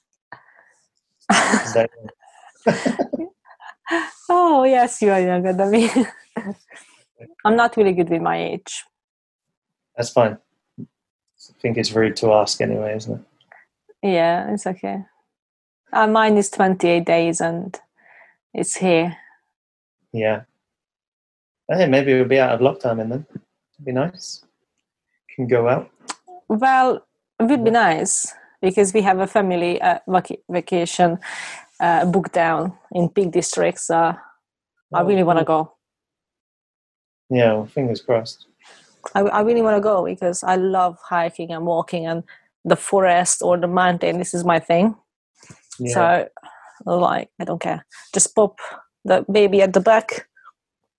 [4.30, 5.90] Oh, yes, you are younger than me.
[7.46, 8.84] I'm not really good with my age.
[9.96, 10.38] That's fine.
[10.80, 10.84] I
[11.62, 13.26] think it's rude to ask anyway, isn't it?
[14.10, 15.04] Yeah, it's okay.
[15.94, 17.80] Uh, mine is 28 days and
[18.54, 19.16] it's here.
[20.18, 20.42] Yeah.
[21.70, 23.26] Hey, maybe we'll be out of lockdown in then.
[23.30, 24.44] It'd be nice.
[25.36, 25.90] Can go out.
[26.48, 27.06] Well,
[27.40, 31.20] it would be nice because we have a family uh, vac- vacation
[31.80, 33.80] uh, booked down in Peak District.
[33.80, 34.18] So I
[34.94, 35.74] Oh, really want to go.
[37.30, 38.46] Yeah, well, fingers crossed.
[39.14, 42.24] I, I really want to go because I love hiking and walking and
[42.64, 44.18] the forest or the mountain.
[44.18, 44.96] This is my thing.
[45.78, 45.94] Yeah.
[45.94, 46.30] So,
[46.86, 47.86] like, I don't care.
[48.14, 48.58] Just pop
[49.08, 50.28] the baby at the back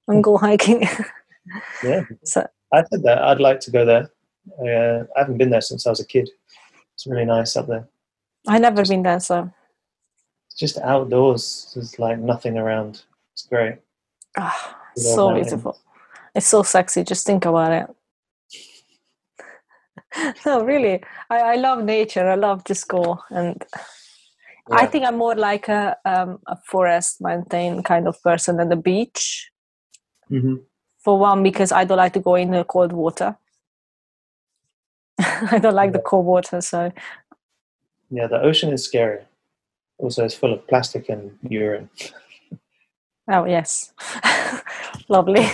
[0.08, 0.82] and go hiking.
[1.84, 2.02] yeah.
[2.24, 3.18] so, I said that.
[3.22, 4.10] I'd like to go there.
[4.58, 6.28] Uh, I haven't been there since I was a kid.
[6.94, 7.88] It's really nice up there.
[8.46, 9.20] I never been there.
[9.20, 9.50] So,
[10.46, 11.70] It's just outdoors.
[11.74, 13.02] There's like nothing around.
[13.34, 13.76] It's great.
[14.36, 15.80] ah, Good old so beautiful.
[16.34, 17.04] It's so sexy.
[17.04, 17.86] Just think about it.
[20.46, 21.02] no, really.
[21.30, 22.28] I, I love nature.
[22.28, 23.62] I love just go and
[24.70, 28.76] I think I'm more like a um, a forest mountain kind of person than the
[28.76, 29.50] beach.
[30.30, 30.62] Mhm.
[31.04, 33.36] For one, because I don't like to go in the cold water.
[35.18, 36.92] I don't like the cold water, so
[38.10, 39.22] Yeah, the ocean is scary.
[39.98, 41.88] Also, it's full of plastic and urine.
[43.30, 43.92] oh yes,
[45.08, 45.40] lovely.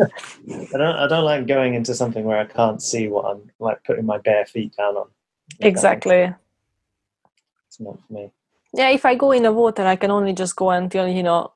[0.00, 0.96] I don't.
[0.96, 4.18] I don't like going into something where I can't see what I'm like putting my
[4.18, 5.08] bare feet down on.
[5.60, 6.34] exactly.
[7.74, 8.30] It's not for me.
[8.74, 11.52] Yeah, if I go in the water, I can only just go until you know,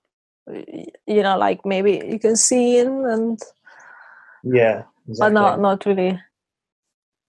[1.07, 3.41] you know, like maybe you can see in, and
[4.45, 4.85] Yeah,
[5.19, 6.21] but not not really.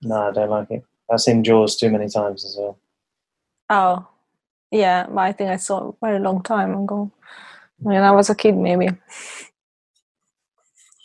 [0.04, 0.84] No, I don't like it.
[1.12, 2.80] I've seen Jaws too many times as well.
[3.70, 4.08] Oh,
[4.72, 7.12] yeah, but I think I saw it a very long time ago
[7.80, 8.90] when I was a kid, maybe.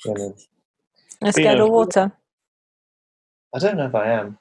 [0.06, 0.34] Really.
[1.22, 2.12] I'm scared of water.
[3.54, 4.38] I don't know if I am.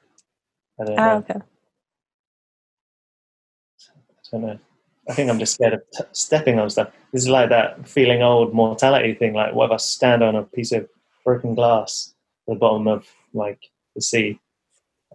[0.82, 1.20] I don't Ah, know.
[1.20, 1.40] okay.
[4.34, 4.60] I don't.
[5.10, 6.90] I think I'm just scared of t- stepping on stuff.
[7.12, 9.34] This is like that feeling old mortality thing.
[9.34, 10.88] Like, what if I stand on a piece of
[11.26, 12.14] broken glass
[12.48, 13.60] at the bottom of like
[13.96, 14.40] the sea,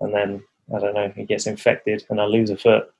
[0.00, 0.42] and then
[0.74, 2.90] I don't know, it gets infected, and I lose a foot,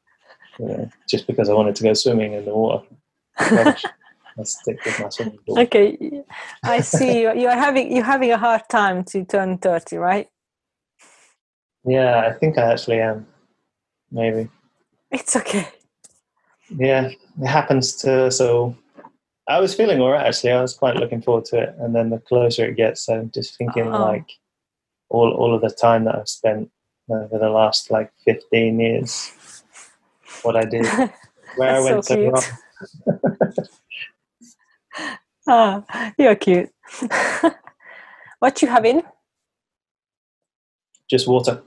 [0.59, 2.85] you know, just because I wanted to go swimming in the water.
[3.39, 5.59] I stick with my swimming pool.
[5.61, 6.23] Okay,
[6.63, 7.21] I see.
[7.23, 10.29] You- You're having you're having a hard time to turn thirty, right?
[11.85, 13.27] Yeah, I think I actually am.
[14.11, 14.49] Maybe.
[15.11, 15.69] It's okay.
[16.77, 17.09] Yeah,
[17.41, 18.77] it happens to us all.
[19.49, 20.53] I was feeling all right actually.
[20.53, 23.57] I was quite looking forward to it, and then the closer it gets, I'm just
[23.57, 24.03] thinking Oh.
[24.05, 24.31] like
[25.09, 26.71] all all of the time that I've spent
[27.11, 29.63] uh, over the last like 15 years,
[30.43, 30.85] what I did,
[31.57, 32.33] where I went so so cute.
[32.33, 33.57] wrong.
[35.51, 36.69] Ah, you're cute.
[38.39, 39.01] what you having?
[41.09, 41.63] Just water.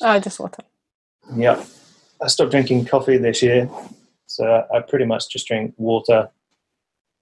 [0.00, 0.64] Oh, just water.
[1.36, 1.64] Yeah,
[2.20, 3.70] I stopped drinking coffee this year,
[4.30, 6.30] so I, pretty much just drink water,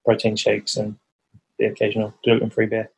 [0.05, 0.95] protein shakes, and
[1.57, 2.91] the occasional gluten-free beer.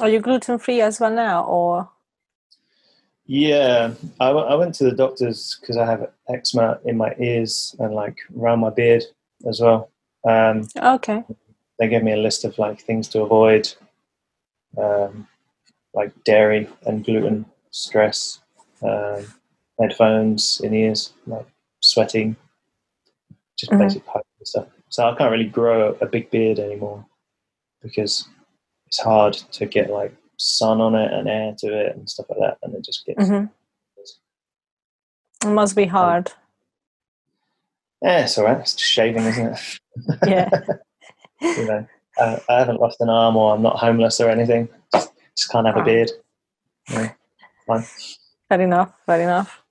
[0.00, 1.88] Are you gluten free as well now, or
[3.26, 7.76] Yeah, I, w- I went to the doctors because I have eczema in my ears
[7.78, 9.04] and like around my beard
[9.48, 9.90] as well.
[10.28, 11.22] Um, okay?
[11.78, 13.72] they gave me a list of like things to avoid,
[14.76, 15.28] um,
[15.94, 18.40] like dairy and gluten, stress,
[18.82, 19.26] um,
[19.80, 21.46] headphones in ears, like
[21.80, 22.36] sweating,
[23.58, 23.78] just Mhm.
[23.78, 24.02] basic
[24.44, 24.66] stuff.
[24.88, 27.04] so I can't really grow a big beard anymore
[27.82, 28.28] because
[28.86, 32.38] it's hard to get like sun on it and air to it and stuff like
[32.40, 33.26] that, and it just gets.
[33.28, 33.46] hmm
[35.44, 36.32] It must be hard.
[38.02, 38.58] Yeah, it's all right.
[38.58, 39.78] It's just shaving, isn't it?
[40.26, 40.48] Yeah.
[41.40, 41.86] you know,
[42.18, 44.68] uh, I haven't lost an arm or I'm not homeless or anything.
[44.94, 46.10] Just, just can't have a beard.
[46.90, 47.12] Yeah,
[47.66, 47.84] fine.
[48.48, 48.92] Fair enough.
[49.06, 49.62] Fair enough.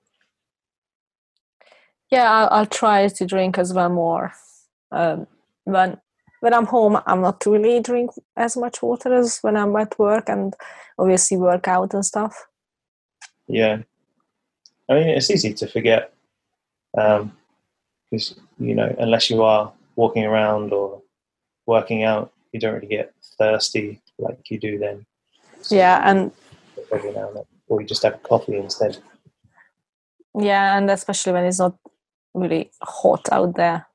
[2.10, 4.32] Yeah, I'll, I'll try to drink as well more.
[4.92, 5.26] Um,
[5.64, 5.98] when
[6.40, 10.28] when I'm home, I'm not really drink as much water as when I'm at work
[10.28, 10.54] and
[10.98, 12.46] obviously work out and stuff.
[13.48, 13.82] Yeah.
[14.88, 16.12] I mean, it's easy to forget
[16.92, 21.02] because, you know, unless you are walking around or
[21.66, 25.04] working out, you don't really get thirsty like you do then.
[25.62, 26.30] So Yeah, and
[26.92, 27.44] every now and then.
[27.68, 28.98] Or you just have coffee instead.
[30.38, 31.74] yeah, and especially when it's not
[32.36, 33.86] really hot out there.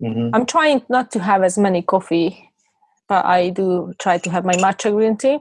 [0.00, 2.50] hmm I'm trying not to have as many coffee,
[3.08, 5.38] but I do try to have my matcha green tea.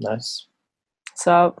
[0.00, 0.46] Nice.
[1.14, 1.54] So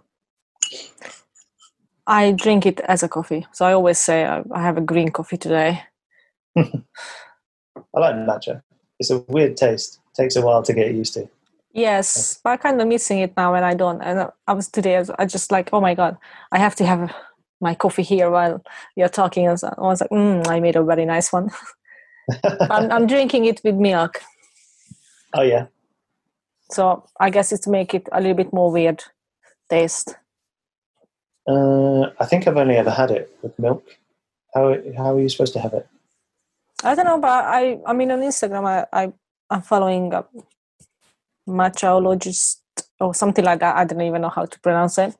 [2.06, 3.46] I drink it as a coffee.
[3.52, 5.82] So I always say I, I have a green coffee today.
[6.56, 6.64] I
[7.94, 8.62] like matcha.
[8.98, 10.00] It's a weird taste.
[10.14, 11.28] takes a while to get used to.
[11.72, 14.00] Yes, but I'm kind of missing it now, and I don't.
[14.02, 14.96] And I- was today.
[14.96, 16.16] I was- I just like, oh my god,
[16.50, 17.14] I have to have
[17.60, 18.62] my coffee here while
[18.96, 19.46] you're talking.
[19.46, 21.50] And so I was like, mm, I made a very nice one.
[22.70, 24.22] I'm, I'm drinking it with milk,
[25.34, 25.66] oh, yeah.
[26.70, 29.02] so I guess it's make it a little bit more weird
[29.68, 30.14] taste.
[31.48, 33.84] Uh, I think I've only ever had it with milk.
[34.54, 35.88] How, how are you supposed to have it?
[36.82, 39.12] I don't know, but I I mean on Instagram I, I
[39.50, 40.24] I'm following a
[41.48, 42.58] matchaologist
[42.98, 43.76] or something like that.
[43.76, 45.14] I don't even know how to pronounce it.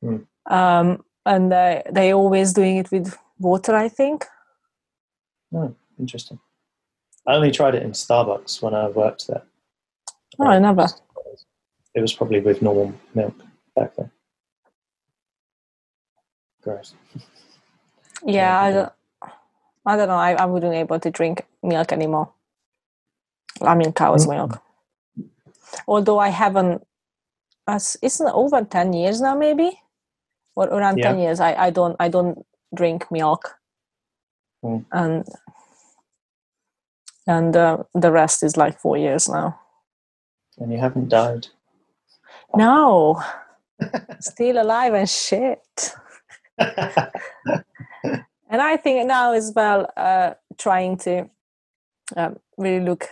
[0.00, 0.16] Hmm.
[0.46, 4.24] Um, and they they always doing it with water, I think.
[5.98, 6.38] Interesting.
[7.26, 9.42] I only tried it in Starbucks when I worked there.
[10.38, 10.86] Oh, I never.
[11.94, 13.34] It was probably with normal milk
[13.74, 14.10] back then.
[16.62, 16.94] Gross.
[18.24, 18.92] Yeah, I don't,
[19.84, 20.16] I don't know.
[20.16, 22.32] I, I wouldn't be able to drink milk anymore.
[23.62, 24.30] I mean cow's Mm.
[24.30, 24.62] milk.
[25.86, 26.82] Although I haven't,
[27.66, 29.78] as it's over ten years now, maybe,
[30.56, 31.40] or around ten years.
[31.40, 33.54] I, I don't I don't drink milk,
[34.64, 34.84] Mm.
[34.92, 35.26] and
[37.26, 39.58] and uh, the rest is like four years now.
[40.58, 41.48] And you haven't died.
[42.54, 43.22] No,
[44.20, 45.94] still alive and shit.
[48.48, 51.28] And I think now as well, uh, trying to
[52.16, 53.08] um, really look,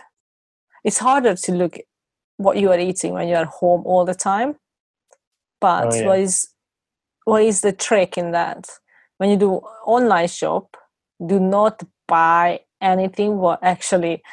[0.85, 1.77] it's harder to look
[2.37, 4.55] what you are eating when you are home all the time.
[5.59, 6.05] But Oh, yeah.
[6.07, 6.47] what is
[7.25, 8.69] what is the trick in that?
[9.17, 9.53] When you do
[9.85, 10.77] online shop,
[11.25, 14.23] do not buy anything what actually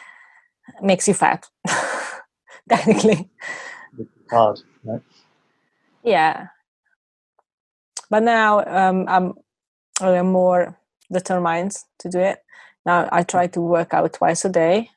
[0.82, 1.46] makes you fat.
[2.68, 3.28] Technically,
[4.30, 4.60] Hard.
[4.84, 5.02] Right?
[6.04, 6.48] yeah.
[8.10, 9.34] But now um, I'm
[10.00, 10.78] I'm more
[11.12, 12.38] determined to do it.
[12.86, 14.90] Now I try to work out twice a day.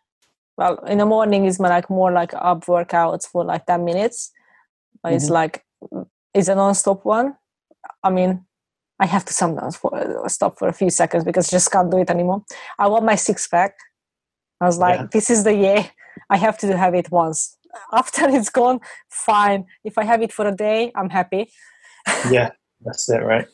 [0.58, 4.32] Well, in the morning is my, like more like up workouts for like ten minutes.
[5.04, 5.32] But it's Mhm.
[5.32, 5.66] like
[6.34, 7.38] it's a non-stop one.
[8.04, 8.46] I mean,
[9.00, 11.98] I have to sometimes for, stop for a few seconds because I just can't do
[11.98, 12.44] it anymore.
[12.80, 13.76] I want my six pack.
[14.62, 15.08] I was like, Yeah.
[15.12, 15.90] this is the year.
[16.30, 17.58] I have to have it once.
[17.94, 19.66] After it's gone, fine.
[19.84, 21.52] If I have it for a day, I'm happy.
[22.32, 23.48] Yeah, that's it, right?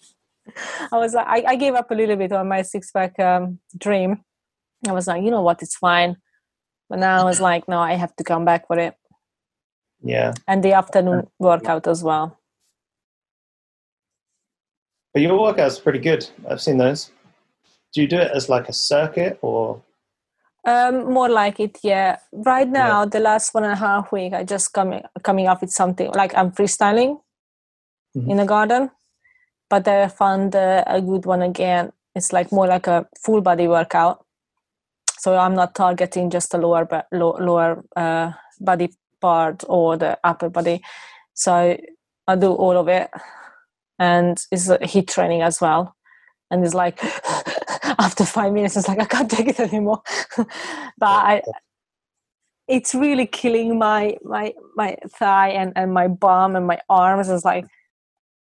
[0.91, 3.59] I was like, I, I gave up a little bit on my six pack um,
[3.77, 4.23] dream.
[4.87, 6.17] I was like, you know what, it's fine.
[6.89, 8.93] But now I was like, no, I have to come back for it.
[10.03, 10.33] Yeah.
[10.47, 12.40] And the afternoon workout as well.
[15.13, 16.27] But your workout's pretty good.
[16.49, 17.11] I've seen those.
[17.93, 19.81] Do you do it as like a circuit or?
[20.65, 22.17] Um, more like it, yeah.
[22.31, 25.71] Right now, the last one and a half week, I just coming coming up with
[25.71, 27.19] something like I'm freestyling
[28.15, 28.29] Mhm.
[28.29, 28.91] in the garden.
[29.69, 31.91] But I found uh, a good one again.
[32.15, 34.25] It's like more like a full body workout.
[35.19, 38.89] So I'm not targeting just the lower lower uh, body
[39.21, 40.81] part or the upper body.
[41.33, 41.77] So
[42.27, 43.09] I do all of it,
[44.01, 45.95] and it's heat training as well.
[46.49, 46.99] And it's like
[47.99, 50.01] after five minutes, it's like I can't take it anymore.
[50.37, 50.47] but
[50.99, 51.43] I,
[52.67, 57.29] it's really killing my my my thigh and and my bum and my arms.
[57.29, 57.65] It's like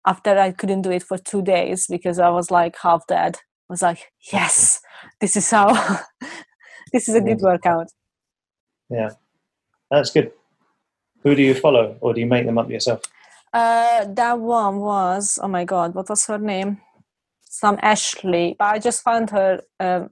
[0.07, 3.37] after I couldn't do it for two days because I was like half dead.
[3.37, 4.81] I was like, yes,
[5.21, 5.67] this is how.
[6.93, 7.89] this is a good workout.
[8.89, 9.11] Yeah,
[9.91, 10.31] that's good.
[11.25, 13.03] Who do you follow, or do you make them up yourself?
[13.53, 16.81] Uh, that one was oh my god, what was her name?
[17.43, 20.11] Some Ashley, but I just found her um,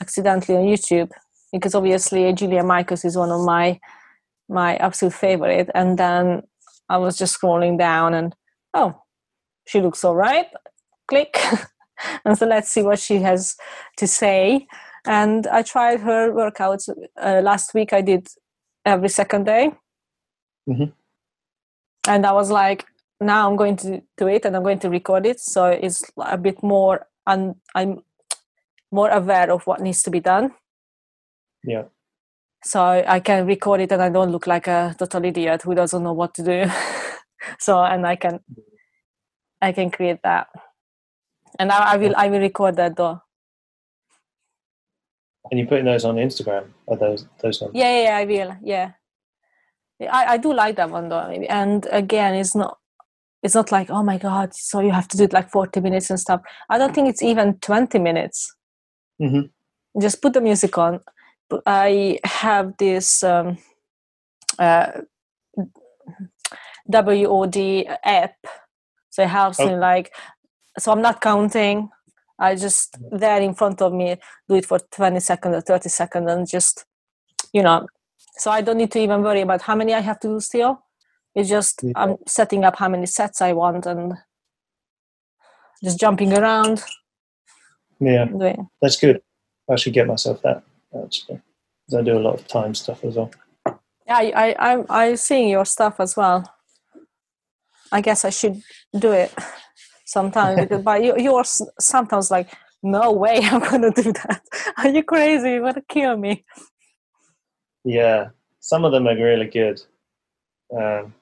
[0.00, 1.10] accidentally on YouTube
[1.52, 3.78] because obviously Jillian Michaels is one of my
[4.48, 5.70] my absolute favorite.
[5.74, 6.42] And then
[6.88, 8.34] I was just scrolling down and
[8.74, 9.02] oh,
[9.66, 10.46] she looks all right.
[11.06, 11.38] Click.
[12.24, 13.56] and so let's see what she has
[13.98, 14.66] to say.
[15.06, 16.88] And I tried her workouts
[17.22, 17.92] uh, last week.
[17.92, 18.28] I did
[18.84, 19.72] every second day.
[20.68, 20.92] Mhm.
[22.08, 22.86] And I was like,
[23.20, 25.40] now I'm going to do it and I'm going to record it.
[25.40, 28.02] So it's a bit more, and I'm
[28.90, 30.54] more aware of what needs to be done.
[31.62, 31.84] Yeah.
[32.64, 36.02] So I can record it and I don't look like a total idiot who doesn't
[36.02, 36.64] know what to do.
[37.58, 38.40] so and I can,
[39.60, 40.48] I can create that,
[41.58, 43.20] and I, I will I will record that though.
[45.50, 46.68] And you're putting those on Instagram?
[46.88, 47.72] Are those those ones?
[47.74, 48.56] Yeah, yeah, yeah, I will.
[48.62, 48.92] Yeah,
[50.00, 51.26] I, I do like that one though.
[51.28, 51.48] maybe.
[51.48, 52.78] And again, it's not
[53.42, 56.10] it's not like oh my god, so you have to do it like forty minutes
[56.10, 56.40] and stuff.
[56.68, 58.54] I don't think it's even twenty minutes.
[59.20, 59.50] Mhm.
[60.00, 61.00] Just put the music on.
[61.66, 63.58] I have this um,
[64.58, 65.00] uh,
[66.90, 67.56] WOD
[68.04, 68.34] app,
[69.10, 70.14] so it helps me like.
[70.78, 71.88] So I'm not counting.
[72.38, 74.16] I just there in front of me
[74.48, 76.84] do it for 20 seconds or 30 seconds and just
[77.52, 77.86] you know
[78.36, 80.82] so i don't need to even worry about how many i have to do still
[81.34, 81.92] it's just Yeah.
[81.96, 84.14] i'm setting up how many sets i want and
[85.82, 86.82] just jumping around
[88.00, 89.20] Yeah, doing that's good.
[89.70, 90.62] I should get myself that
[91.04, 91.40] actually.
[91.96, 93.30] I do a lot of time stuff as well.
[94.06, 96.44] yeah i i i'm i seeing your stuff as well
[97.92, 98.60] i guess i should
[98.98, 99.32] do it
[100.06, 102.48] sometime because but you, yours sometimes like
[102.82, 104.42] no way i'm gonna do that
[104.78, 106.44] are you crazy you want to kill me
[107.88, 108.28] Yeah,
[108.60, 109.80] some of them are really good.
[110.76, 111.14] Um,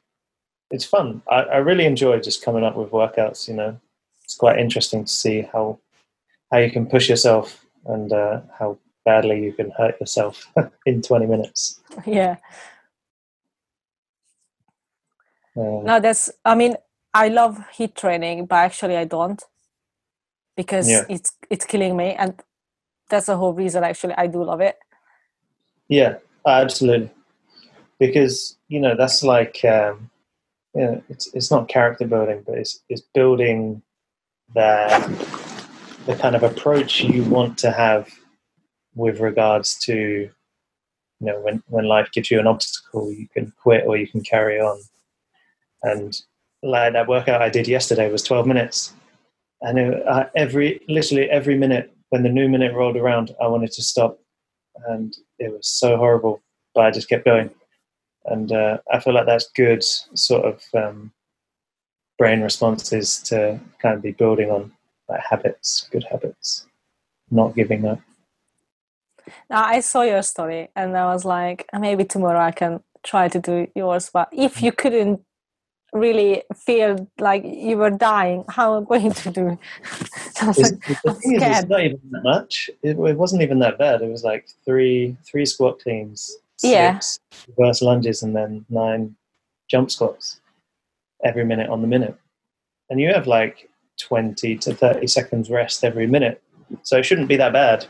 [0.73, 1.23] it's fun.
[1.31, 3.47] I, I really enjoy just coming up with workouts.
[3.47, 3.81] You know,
[4.25, 5.79] it's quite interesting to see how
[6.51, 10.49] how you can push yourself and uh, how badly you can hurt yourself
[10.87, 11.81] in 20 minutes.
[12.05, 12.37] yeah
[15.57, 16.31] Uh, No, that's.
[16.45, 16.75] I mean,
[17.15, 19.43] I love heat training, but actually, I don't
[20.57, 21.05] because Yeah.
[21.09, 22.43] it's it's killing me, and
[23.09, 23.85] that's the whole reason.
[23.85, 24.77] Actually, I do love it.
[25.89, 27.11] Yeah, absolutely.
[27.99, 30.11] Because you know that's like um,
[30.75, 33.83] you know, it's it's not character building, but it's it's building
[34.55, 34.89] the
[36.07, 38.11] the kind of approach you want to have
[38.95, 40.31] with regards to you
[41.21, 44.61] know when when life gives you an obstacle, you can quit or you can carry
[44.61, 44.81] on.
[45.83, 46.21] And
[46.63, 48.93] like that workout I did yesterday was twelve minutes,
[49.63, 53.73] and it, uh, every literally every minute when the new minute rolled around, I wanted
[53.73, 54.21] to stop
[54.89, 56.43] and it was so horrible,
[56.75, 57.51] but I just kept going.
[58.27, 61.13] And uh, I feel like that's good sort of um,
[62.19, 64.73] brain responses to kind of be building on
[65.09, 66.67] like habits, good habits,
[67.31, 68.01] not giving up.
[69.51, 73.41] Now, I saw your story, and I was like, maybe tomorrow I can try to
[73.41, 74.11] do yours.
[74.13, 75.21] But if you couldn't
[75.99, 79.59] really feel like you were dying, how am I going to do?
[80.43, 81.69] I was It's, like, I'm is, it's scared.
[81.69, 82.71] not even that much.
[82.83, 84.03] It, it wasn't even that bad.
[84.03, 86.31] It was like three three squat cleans,
[86.63, 86.99] Yeah.
[86.99, 87.21] six
[87.57, 89.17] reverse lunges, and then nine
[89.71, 90.41] jump squats
[91.25, 92.17] every minute on the minute.
[92.91, 93.69] And you have like
[94.01, 96.43] 20 to 30 seconds rest every minute.
[96.83, 97.87] So it shouldn't be that bad.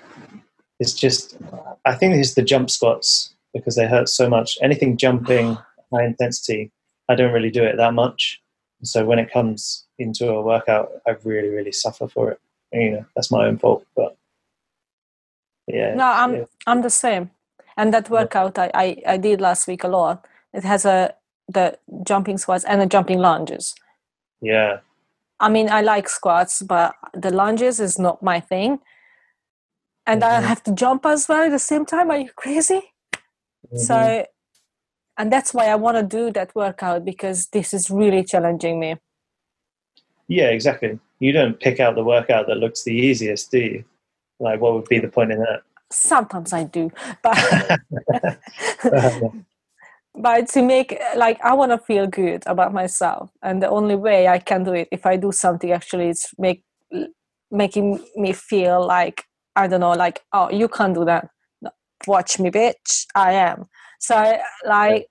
[0.79, 1.37] It's just,
[1.85, 4.57] I think it's the jump squats because they hurt so much.
[4.63, 5.57] Anything jumping,
[5.93, 6.71] high intensity,
[7.09, 8.43] I don't really do it that much.
[8.83, 12.41] So when it comes into a workout, I really, really suffer for it.
[12.73, 13.87] You know, that's my own fault.
[13.95, 14.17] But
[15.67, 15.95] yeah.
[15.95, 16.45] no, I'm yeah.
[16.67, 17.31] I'm the same.
[17.77, 20.27] And that workout I, I, I did last week a lot.
[20.53, 21.15] It has a
[21.49, 23.75] the jumping squats and the jumping lunges.
[24.41, 24.79] Yeah.
[25.39, 28.81] I mean, I like squats, but the lunges is not my thing.
[30.07, 30.45] And I Mhm.
[30.47, 32.11] have to jump as well at the same time.
[32.11, 32.83] Are you crazy?
[33.73, 33.79] Mhm.
[33.79, 34.27] So,
[35.19, 38.97] and that's why I want to do that workout because this is really challenging me.
[40.29, 40.99] Yeah, exactly.
[41.19, 43.85] You don't pick out the workout that looks the easiest, do you?
[44.39, 45.63] Like, what would be the point in that?
[45.91, 46.91] Sometimes I do,
[47.23, 47.39] but
[50.15, 54.27] but to make like I want to feel good about myself, and the only way
[54.27, 56.65] I can do it if I do something actually is make
[57.51, 61.31] making me feel like I don't know, like oh you can't do that.
[62.07, 63.07] Watch me, bitch.
[63.15, 63.67] I am.
[63.99, 65.09] So like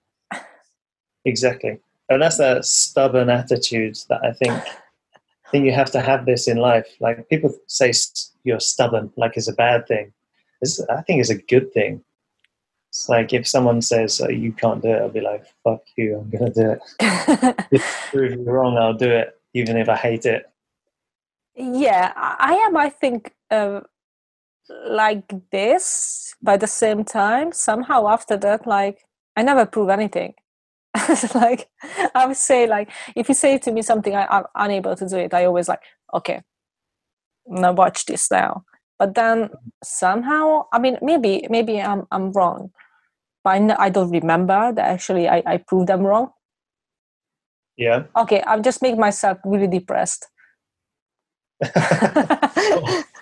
[1.25, 1.79] exactly.
[2.09, 6.47] And that's that stubborn attitude that I think I think you have to have this
[6.47, 6.87] in life.
[6.99, 7.91] Like people say
[8.43, 10.13] you're stubborn, like it's a bad thing.
[10.61, 12.03] It's, I think it's a good thing.
[12.89, 16.17] It's like if someone says oh, you can't do it, I'll be like, "Fuck you!
[16.19, 17.55] I'm gonna do it.
[17.71, 17.81] If
[18.13, 20.49] you prove me wrong, I'll do it, even if I hate it."
[21.55, 22.77] yeah, I I am.
[22.77, 23.81] I think uh,
[24.87, 28.99] like this at the same time somehow after that like
[29.35, 30.33] i never prove anything.
[31.35, 31.69] Like
[32.15, 35.17] i would say like if you say to me something I, i'm unable to do
[35.17, 35.81] it i always like
[36.13, 36.41] okay
[37.47, 38.63] now watch this now.
[38.97, 39.49] But then
[39.83, 42.71] somehow i mean maybe maybe i'm, I'm wrong
[43.43, 46.31] but I, n- I don't remember that actually I, I proved them wrong.
[47.77, 48.03] Yeah.
[48.15, 50.27] okay i've just made myself really depressed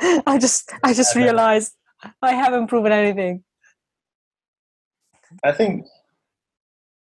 [0.26, 1.74] i just i just realized
[2.22, 3.42] i haven't proven anything
[5.44, 5.84] I think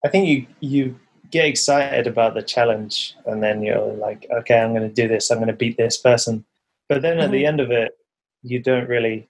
[0.06, 1.00] I think you you
[1.32, 5.32] get excited about the challenge and then you're like, okay, I'm going to do this.
[5.32, 6.46] I'm going to beat this person.
[6.90, 7.48] But then at the Mhm.
[7.48, 7.98] end of it,
[8.44, 9.28] you don't really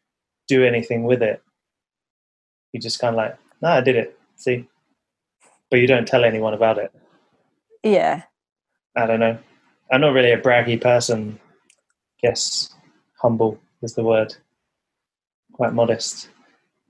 [0.49, 1.41] do anything with it.
[2.73, 4.19] You just kind of like, no, I did it.
[4.35, 4.67] See,
[5.69, 6.91] but you don't tell anyone about it.
[7.83, 8.23] yeah
[8.97, 9.37] I don't know.
[9.91, 11.39] I'm not really a braggy person.
[12.21, 12.72] Guess
[13.23, 14.35] humble is the word.
[15.53, 16.29] Quite modest.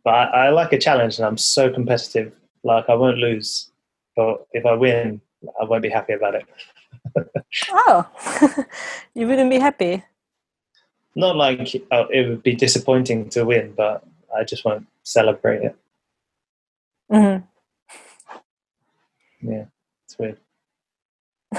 [0.04, 2.34] But I, I like a challenge and I'm so competitive.
[2.64, 3.72] Like I won't lose.
[4.18, 5.22] But if I win,
[5.62, 6.46] I won't be happy about it.
[7.72, 8.66] oh
[9.16, 10.04] you wouldn't be happy
[11.16, 14.04] Not like oh, it would be disappointing to win, but
[14.36, 15.76] I just won't celebrate it.
[17.12, 17.38] hmm
[19.42, 19.66] Yeah,
[20.06, 20.38] it's weird.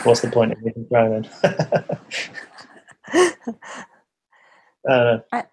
[0.05, 1.99] What's the point of even trying then?
[4.89, 5.45] Uh, I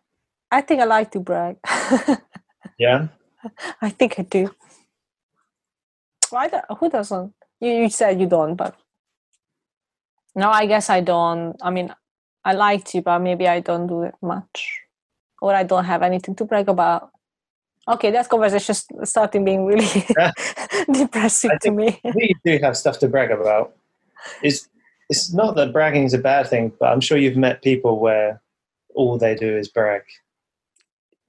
[0.51, 1.57] i think i like to brag.
[2.77, 3.07] Yeah,
[3.81, 4.49] i think i do.
[6.29, 7.33] Why do who doesn't?
[7.59, 8.75] You, you said you don't but
[10.35, 11.55] no i guess i don't.
[11.61, 11.93] I mean
[12.43, 14.81] i like to but maybe i don't do it much
[15.41, 17.11] or i don't have anything to brag about.
[17.87, 18.75] Okay that conversation
[19.05, 20.05] starting being really
[20.91, 21.99] depressing to me.
[22.15, 23.75] we do have stuff to brag about.
[24.43, 24.67] It's
[25.09, 28.41] it's not that bragging is a bad thing, but I'm sure you've met people where
[28.95, 30.03] all they do is brag.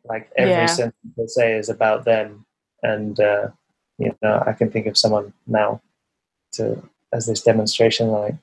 [0.05, 0.67] Like every Yeah.
[0.67, 2.45] sentence they say is about them,
[2.83, 3.49] and uh,
[3.99, 5.81] you know I can think of someone now
[6.53, 6.83] to
[7.13, 8.09] as this demonstration.
[8.09, 8.35] Like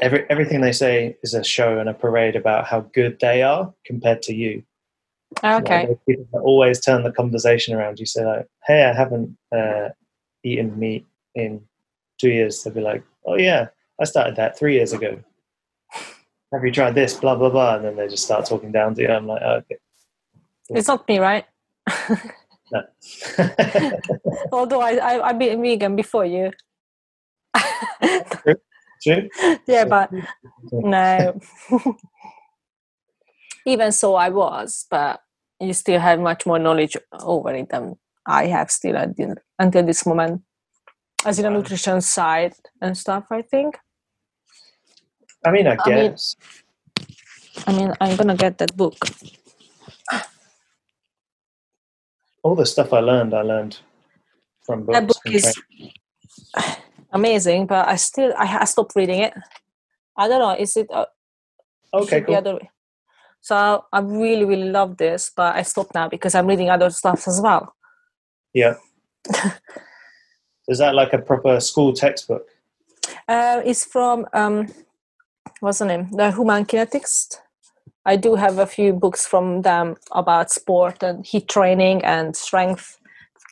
[0.00, 3.72] every everything they say is a show and a parade about how good they are
[3.84, 4.62] compared to you.
[5.42, 7.98] Like, okay those people that always turn the conversation around.
[7.98, 9.90] You say like, "Hey, I haven't uh,
[10.42, 11.04] eaten meat
[11.34, 11.60] in
[12.18, 13.68] two years." They'll be like, "Oh yeah,
[14.00, 15.22] I started that three years ago."
[16.52, 17.14] Have you tried this?
[17.14, 19.08] Blah blah blah, and then they just start talking down to you.
[19.08, 19.76] I'm like, oh, okay.
[20.70, 21.46] it's not me right
[22.72, 22.82] No.
[24.52, 26.52] although i i i've been vegan before you
[29.02, 29.28] True.
[29.68, 30.10] yeah but
[30.82, 31.38] no
[33.66, 35.20] even so i was but
[35.60, 39.84] you still have much more knowledge over it than i have still at the, until
[39.84, 40.42] this moment
[41.26, 41.58] as in the Wow.
[41.58, 43.78] nutrition side and stuff i think
[45.46, 46.36] I mean, I I mean- guess.
[47.68, 48.94] i mean i'm gonna get that book
[52.42, 53.78] all the stuff I learned, I learned
[54.64, 54.98] from books.
[54.98, 55.92] that book is training.
[57.12, 59.32] amazing but i still i, I stopped reading it
[60.18, 61.06] i don't know is it uh,
[61.94, 62.34] okay, cool.
[62.36, 62.70] other way.
[63.40, 67.26] so i really really love this but i stopped now because i'm reading other stuff
[67.28, 67.74] as well
[68.52, 68.74] Yeah.
[70.68, 72.44] Is that like a proper school textbook?
[73.28, 74.66] Uh, it's from um,
[75.60, 76.08] what's the name?
[76.10, 77.36] The Human Kinetics.
[78.04, 82.98] I do have a few books from them about sport and heat training and strength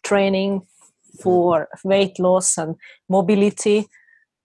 [0.05, 0.66] training
[1.22, 2.76] for weight loss and
[3.09, 3.88] mobility.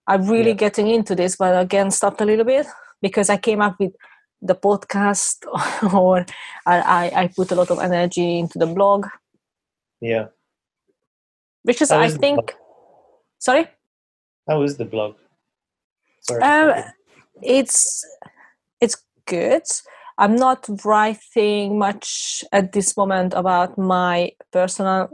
[0.08, 0.66] I'm really Yeah.
[0.70, 2.66] getting into this, but again, stopped a little bit
[3.02, 3.94] because I came up with
[4.42, 5.46] the podcast
[5.94, 6.26] or
[6.66, 9.06] I, I, put a lot of energy into the blog,
[10.02, 10.28] Yeah.
[11.64, 12.56] which is, I is think,
[13.38, 13.68] sorry?
[14.48, 15.16] How is the blog?
[16.22, 16.42] Sorry.
[16.42, 16.84] Um,
[17.44, 18.04] it's
[18.82, 19.64] it's good.
[20.18, 25.10] I'm not writing much at this moment about my personal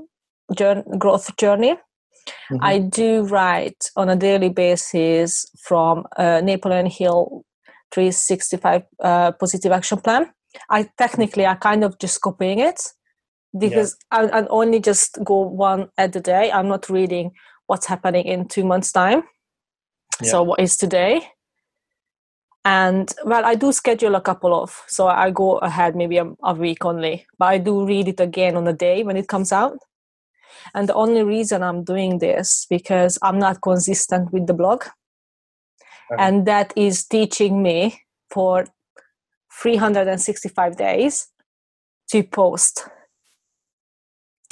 [0.56, 1.76] journey, growth journey.
[2.52, 2.60] Mhm.
[2.62, 7.44] I do write on a daily basis from uh, Napoleon Hill
[7.94, 10.32] 365 uh, Positive Action Plan.
[10.70, 12.82] I technically I kind of just copying it
[13.58, 16.52] because I, I only just go one at a day.
[16.52, 17.32] I'm not reading
[17.68, 19.24] what's happening in two months' time.
[20.24, 21.28] So what is today?
[22.66, 26.54] And well, I do schedule a couple of, so I go ahead maybe a, a
[26.56, 29.78] week only, but I do read it again on the day when it comes out.
[30.74, 34.84] And the only reason I'm doing this because I'm not consistent with the blog,
[36.12, 36.24] Okay.
[36.24, 38.02] and that is teaching me
[38.32, 38.66] for
[39.62, 41.28] 365 days
[42.10, 42.88] to post.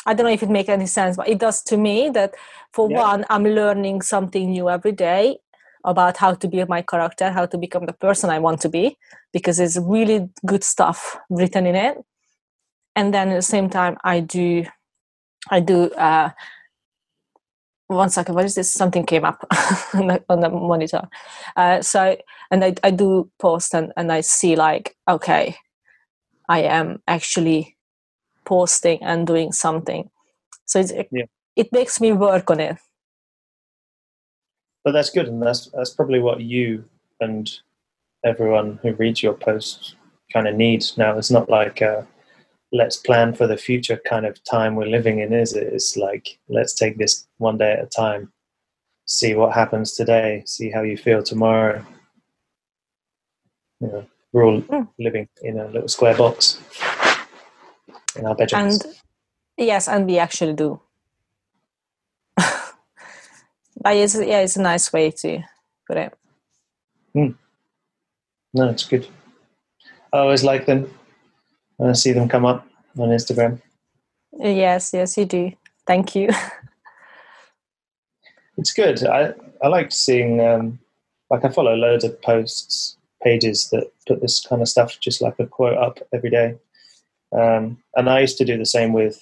[0.06, 2.36] I don't know if it makes any sense, but it does to me that
[2.74, 3.02] for Yeah.
[3.02, 5.40] one, I'm learning something new every day
[5.84, 8.98] about how to build my character, how to become the person I want to be,
[9.32, 11.98] because there's really good stuff written in it.
[12.96, 14.66] And then at the same time, I do,
[15.50, 15.90] I do.
[15.92, 16.30] Uh,
[17.88, 18.72] one second, what is this?
[18.72, 19.46] Something came up
[19.94, 21.08] on, the, on the monitor.
[21.56, 22.18] Uh, so,
[22.50, 25.58] and I, I do post and, and I see like, okay,
[26.48, 27.78] I am actually
[28.46, 30.10] posting and doing something.
[30.66, 31.26] So it's, yeah.
[31.56, 32.78] it makes me work on it
[34.84, 36.84] but that's good, and that's that's probably what you
[37.22, 37.50] and
[38.26, 39.96] everyone who reads your posts
[40.32, 41.18] kind of needs now.
[41.18, 42.04] It's not like uh,
[42.72, 45.72] let's plan for the future kind of time we're living in, is it?
[45.72, 48.32] It's like let's take this one day at a time,
[49.06, 51.86] see what happens today, see how you feel tomorrow.
[53.80, 54.88] You know, we're all mm.
[55.00, 56.60] living in a little square box
[58.18, 58.84] in our bedrooms.
[58.84, 58.96] And
[59.58, 60.82] yes, and we actually do
[63.84, 65.42] but it's yeah, it's a nice way to
[65.88, 66.14] put it.
[67.16, 67.36] Mm.
[68.54, 69.08] No, it's good.
[70.12, 70.92] I always like them.
[71.78, 72.68] when I see them come up
[72.98, 73.62] on Instagram.
[74.40, 75.52] Yes, yes, you do.
[75.86, 76.30] Thank you.
[78.58, 79.06] it's good.
[79.06, 80.40] I I like seeing.
[80.42, 80.80] Um,
[81.30, 85.36] like I follow loads of posts pages that put this kind of stuff, just like
[85.40, 86.56] a quote up every day.
[87.36, 89.20] Um, and I used to do the same with.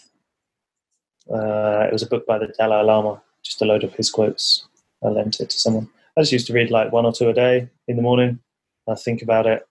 [1.34, 4.68] Uh, it was a book by the Dalai Lama, just a load of his quotes.
[5.04, 5.89] I lent it to someone.
[6.18, 8.39] I just used to read like one or two a day in the morning.
[8.88, 9.68] I think about it.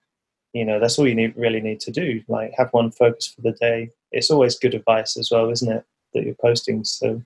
[0.53, 2.21] You know, that's all you need, really need to do.
[2.27, 3.89] Like have one focus for the day.
[4.11, 5.85] It's always good advice as well, isn't it?
[6.13, 6.83] That you're posting.
[6.83, 7.21] So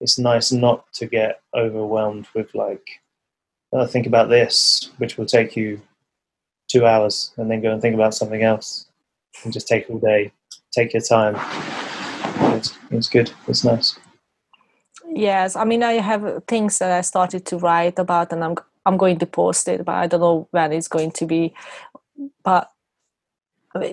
[0.00, 2.86] it's nice not to get overwhelmed with like,
[3.72, 5.82] oh, think about this, which will take you
[6.68, 8.86] two hours, and then go and think about something else,
[9.44, 10.32] and just take all day.
[10.72, 11.36] Take your time.
[12.56, 13.32] It's, it's good.
[13.48, 13.98] It's nice.
[15.16, 18.98] Yes, I mean I have things that I started to write about, and I'm I'm
[18.98, 21.54] going to post it, but I don't know when it's going to be.
[22.44, 22.70] But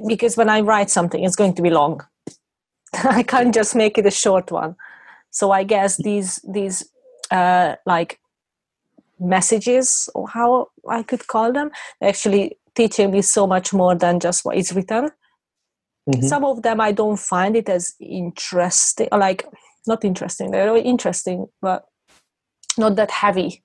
[0.05, 2.01] because when I write something, it's going to be long.
[3.05, 4.75] I can't just make it a short one.
[5.31, 6.89] So I guess these these
[7.31, 8.19] uh, like
[9.17, 11.71] messages or how I could call them
[12.01, 15.09] actually teaching me so much more than just what is written.
[16.09, 16.27] Mm-hmm.
[16.27, 19.45] Some of them I don't find it as interesting, like
[19.87, 20.51] not interesting.
[20.51, 21.85] They're interesting, but
[22.77, 23.63] not that heavy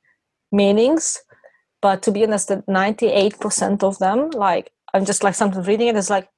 [0.52, 1.18] meanings.
[1.80, 5.88] But to be honest, that ninety-eight percent of them, like I'm just like something reading
[5.88, 6.28] it, it's like,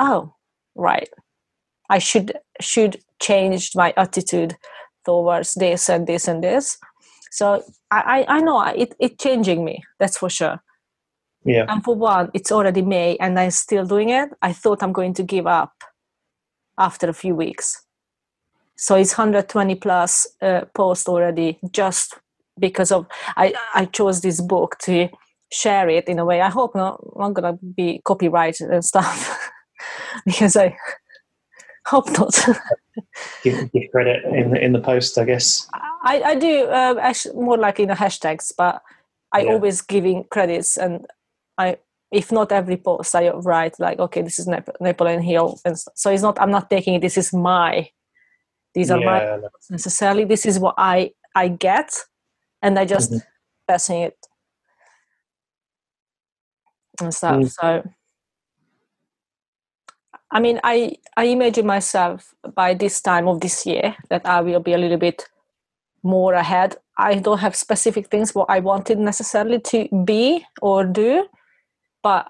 [0.00, 0.34] oh,
[0.74, 1.08] right.
[1.90, 4.56] I should should change my attitude
[5.04, 6.78] towards this and this and this.
[7.30, 9.82] So I I, I know it it changing me.
[9.98, 10.62] That's for sure.
[11.44, 11.66] Yeah.
[11.68, 14.30] And for one, it's already May and I'm still doing it.
[14.40, 15.72] I thought I'm going to give up
[16.78, 17.83] after a few weeks
[18.76, 22.14] so it's 120 plus uh, posts already just
[22.58, 23.06] because of
[23.36, 25.08] I, I chose this book to
[25.52, 26.40] share it in a way.
[26.40, 29.50] I hope not i'm not gonna be copyrighted and stuff
[30.26, 30.76] because i
[31.86, 32.34] hope not.
[33.42, 35.68] Give, give, credit in the, in the post i guess.
[36.04, 38.80] I, I do uh, actually more like in the hashtags but
[39.32, 39.52] i yeah.
[39.52, 41.04] always giving credits and
[41.58, 41.76] i
[42.12, 44.48] if not every post i write like okay this is
[44.80, 47.88] napoleon hill and so it's not i'm not taking it this is my
[48.74, 51.92] these are yeah, my necessarily this is what i i get
[52.62, 53.26] and i just mm-hmm.
[53.68, 54.16] passing it
[57.00, 57.50] and stuff mm.
[57.50, 57.88] so
[60.30, 64.60] i mean i i imagine myself by this time of this year that i will
[64.60, 65.26] be a little bit
[66.02, 71.26] more ahead i don't have specific things what i wanted necessarily to be or do
[72.02, 72.28] but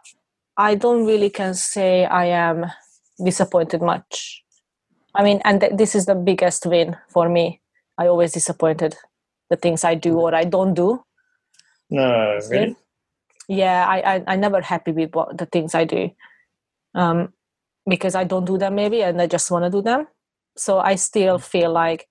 [0.57, 2.65] i don't really can say i am
[3.25, 4.44] disappointed much
[5.15, 7.61] I mean, and th- this is the biggest win for me.
[7.99, 8.97] I always disappointed
[9.51, 11.05] the things I do or I don't do.
[11.91, 12.77] No, really.
[13.49, 16.11] Yeah, I, I I never happy with what the things I do,
[16.95, 17.33] um,
[17.87, 20.07] because I don't do them maybe, and I just want to do them.
[20.57, 22.09] So I still feel like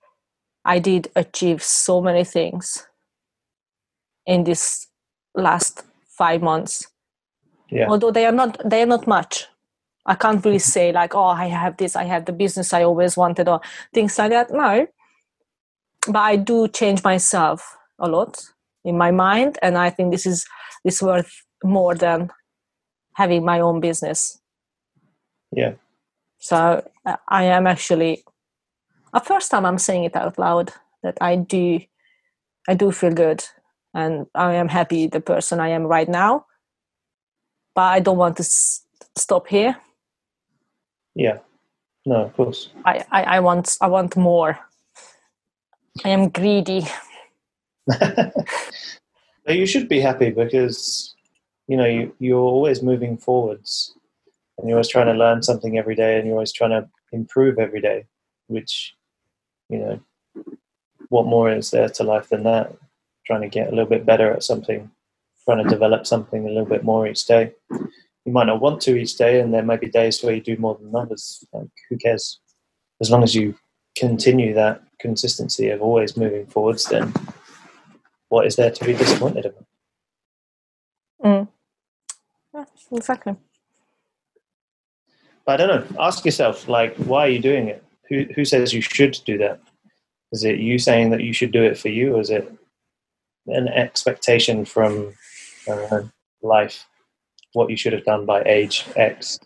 [0.64, 2.86] I did achieve so many things
[4.26, 4.86] in this
[5.34, 5.82] last
[6.16, 6.86] five months.
[7.70, 7.88] Yeah.
[7.88, 9.48] Although they are not they are not much,
[10.06, 10.70] I can't really mm-hmm.
[10.70, 13.60] say like, oh, I have this, I have the business I always wanted, or
[13.92, 14.52] things like that.
[14.52, 14.86] No,
[16.06, 18.44] but I do change myself a lot
[18.84, 20.46] in my mind, and I think this is
[20.84, 21.32] this worth
[21.62, 22.30] more than
[23.14, 24.40] having my own business.
[25.52, 25.74] Yeah.
[26.38, 26.86] So
[27.28, 28.24] I am actually,
[29.14, 31.80] a first time I'm saying it out loud that I do,
[32.68, 33.44] I do feel good,
[33.94, 36.44] and I am happy the person I am right now.
[37.74, 38.84] But I don't want to s-
[39.16, 39.76] stop here
[41.14, 41.38] yeah.
[42.06, 42.68] No, of course.
[42.84, 44.58] I, I, I want I want more.
[46.04, 46.86] I am greedy.
[49.44, 51.14] But you should be happy because
[51.68, 53.94] you know you, you're always moving forwards,
[54.56, 57.58] and you're always trying to learn something every day, and you're always trying to improve
[57.58, 58.06] every day.
[58.46, 58.94] Which,
[59.68, 60.00] you know,
[61.08, 62.74] what more is there to life than that?
[63.26, 64.90] Trying to get a little bit better at something,
[65.44, 67.52] trying to develop something a little bit more each day.
[68.24, 70.56] You might not want to each day, and there might be days where you do
[70.56, 71.44] more than others.
[71.52, 72.40] Like, who cares?
[73.00, 73.54] As long as you
[73.96, 77.12] continue that consistency of always moving forwards, then
[78.28, 79.66] what is there to be disappointed about?
[81.22, 81.48] Mm.
[82.54, 83.36] Yeah, exactly.
[85.44, 85.96] But I don't know.
[86.00, 87.84] Ask yourself, like, why are you doing it?
[88.08, 89.60] Who who says you should do that?
[90.32, 92.50] Is it you saying that you should do it for you, or is it
[93.46, 95.14] an expectation from
[95.68, 96.02] uh,
[96.42, 96.86] life
[97.54, 99.38] what you should have done by age X?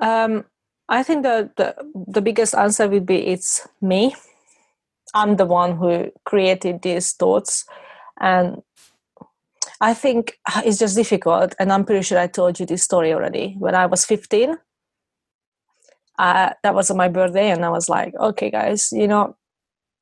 [0.00, 0.44] Um,
[0.88, 1.74] I think the, the
[2.08, 4.14] the biggest answer would be it's me.
[5.14, 7.64] I'm the one who created these thoughts,
[8.20, 8.62] and
[9.80, 11.54] I think it's just difficult.
[11.58, 13.54] And I'm pretty sure I told you this story already.
[13.58, 14.56] When I was 15,
[16.18, 19.36] uh, that was my birthday, and I was like, "Okay, guys, you know,"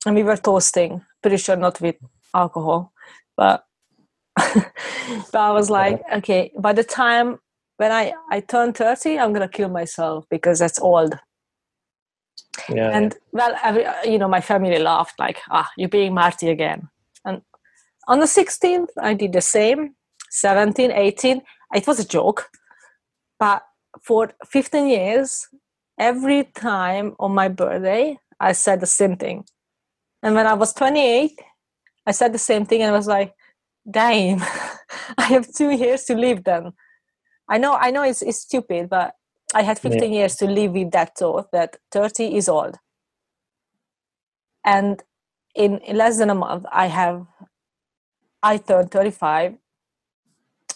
[0.06, 1.04] and we were toasting.
[1.22, 1.96] Pretty sure not with
[2.34, 2.92] alcohol,
[3.36, 3.64] but
[4.54, 7.38] but I was like, okay, by the time
[7.76, 11.14] when I, I turn 30, I'm going to kill myself because that's old.
[12.68, 12.90] Yeah.
[12.90, 16.88] And well, every, you know, my family laughed like, ah, you're being Marty again.
[17.24, 17.42] And
[18.08, 19.94] on the 16th, I did the same.
[20.30, 21.42] 17, 18,
[21.74, 22.48] it was a joke.
[23.38, 23.62] But
[24.02, 25.48] for 15 years,
[25.98, 29.44] every time on my birthday, I said the same thing.
[30.22, 31.32] And when I was 28,
[32.06, 33.34] I said the same thing and I was like,
[33.88, 34.40] damn,
[35.18, 36.72] I have two years to live then.
[37.48, 39.14] I know, I know it's, it's stupid, but
[39.54, 40.20] I had 15 yeah.
[40.20, 42.76] years to live with that thought that 30 is old.
[44.64, 45.02] And
[45.54, 47.26] in, in less than a month, I have,
[48.42, 49.56] I turned 35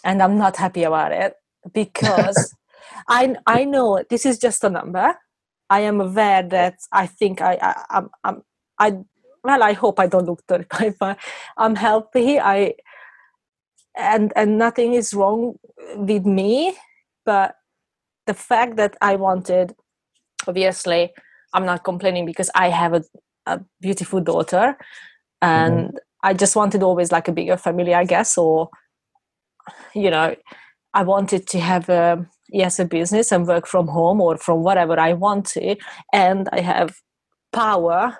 [0.03, 1.33] and I'm not happy about it
[1.73, 2.53] because
[3.07, 5.15] I, I know this is just a number.
[5.69, 8.43] I am aware that I think I, I, I'm, I'm,
[8.77, 8.97] I,
[9.43, 11.17] well, I hope I don't look 35, but
[11.57, 12.39] I'm healthy.
[12.39, 12.73] I,
[13.97, 15.55] and and nothing is wrong
[15.95, 16.75] with me
[17.25, 17.55] but
[18.27, 19.73] the fact that i wanted
[20.47, 21.11] obviously
[21.53, 23.03] i'm not complaining because i have a,
[23.45, 24.77] a beautiful daughter
[25.41, 25.97] and mm-hmm.
[26.23, 28.69] i just wanted always like a bigger family i guess or
[29.93, 30.35] you know
[30.93, 34.99] i wanted to have a yes a business and work from home or from whatever
[34.99, 35.79] i wanted
[36.13, 36.95] and i have
[37.51, 38.17] power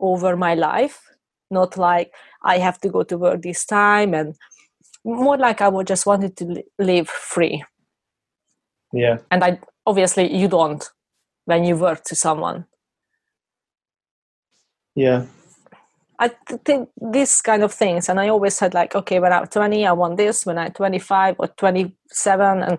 [0.00, 1.00] over my life
[1.50, 4.34] not like i have to go to work this time and
[5.04, 7.64] more like I would just wanted to live free.
[8.92, 9.18] Yeah.
[9.30, 10.88] And I obviously you don't
[11.44, 12.66] when you work to someone.
[14.94, 15.26] Yeah.
[16.20, 16.30] I
[16.64, 19.92] think these kind of things, and I always said like, okay, when I'm 20, I
[19.92, 20.44] want this.
[20.44, 22.78] When I'm 25 or 27 and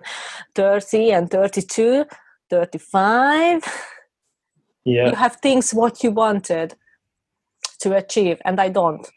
[0.54, 2.04] 30 and 32,
[2.50, 3.64] 35,
[4.84, 6.74] yeah, you have things what you wanted
[7.78, 9.08] to achieve, and I don't.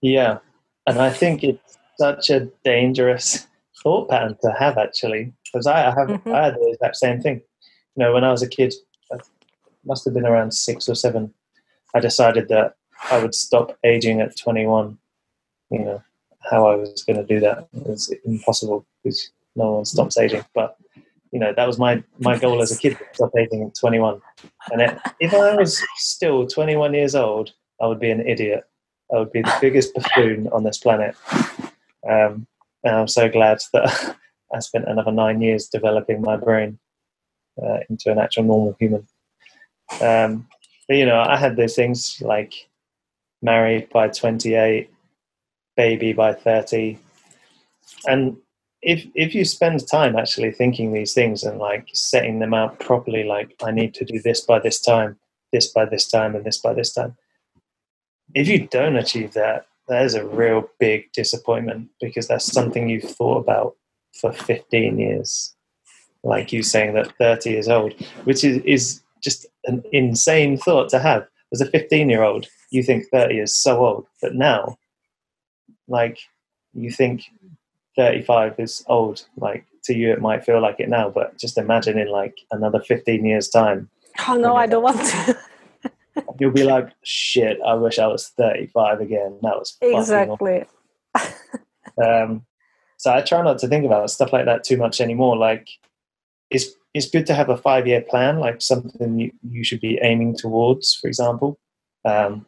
[0.00, 0.38] Yeah,
[0.86, 1.63] and I think it's
[1.98, 3.46] such a dangerous
[3.82, 6.32] thought pattern to have actually, because I, have mm-hmm.
[6.32, 7.42] I had the exact same thing.
[7.96, 8.74] You know, when I was a kid,
[9.12, 9.18] I
[9.84, 11.32] must have been around six or seven.
[11.94, 12.76] I decided that
[13.10, 14.98] I would stop aging at 21.
[15.70, 16.02] You know,
[16.50, 20.44] how I was going to do that was impossible because no one stops aging.
[20.54, 20.76] But
[21.32, 24.20] you know, that was my my goal as a kid: stop aging at 21.
[24.72, 28.64] And it, if I was still 21 years old, I would be an idiot.
[29.12, 31.14] I would be the biggest buffoon on this planet.
[32.08, 32.46] Um,
[32.82, 34.16] and I'm so glad that
[34.54, 36.78] I spent another nine years developing my brain
[37.62, 39.06] uh, into an actual normal human.
[40.00, 40.48] Um,
[40.88, 42.54] but, you know, I had those things like
[43.42, 44.90] married by 28,
[45.76, 46.98] baby by 30.
[48.06, 48.36] And
[48.82, 53.24] if if you spend time actually thinking these things and like setting them out properly,
[53.24, 55.16] like I need to do this by this time,
[55.52, 57.16] this by this time, and this by this time,
[58.34, 63.02] if you don't achieve that, that is a real big disappointment because that's something you've
[63.02, 63.76] thought about
[64.20, 65.54] for 15 years.
[66.22, 67.92] Like you saying that 30 years old,
[68.24, 71.26] which is, is just an insane thought to have.
[71.52, 74.76] As a 15 year old, you think 30 is so old, but now,
[75.86, 76.18] like,
[76.72, 77.22] you think
[77.96, 79.26] 35 is old.
[79.36, 82.80] Like, to you, it might feel like it now, but just imagine in like another
[82.80, 83.90] 15 years' time.
[84.26, 85.38] Oh, no, I don't want to.
[86.38, 89.38] you'll be like, shit, I wish I was 35 again.
[89.42, 90.64] That was exactly.
[92.04, 92.44] um,
[92.96, 95.36] so I try not to think about stuff like that too much anymore.
[95.36, 95.68] Like,
[96.50, 99.98] it's it's good to have a five year plan, like something you, you should be
[100.00, 101.58] aiming towards, for example.
[102.04, 102.46] Um,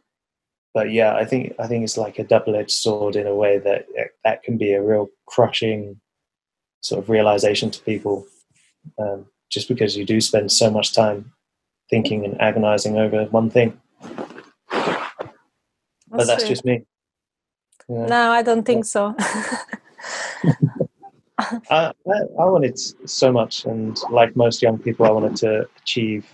[0.73, 3.87] but yeah, I think I think it's like a double-edged sword in a way that
[4.25, 6.01] that can be a real crushing
[6.81, 8.27] sort of realization to people,
[8.99, 11.33] um, just because you do spend so much time
[11.91, 13.81] thinking and agonizing over one thing.
[14.71, 16.49] but that's true.
[16.49, 16.85] just me.
[17.89, 18.07] Yeah.
[18.07, 19.15] No, I don't think so.
[21.39, 22.79] I, I, I wanted
[23.09, 26.27] so much, and like most young people, I wanted to achieve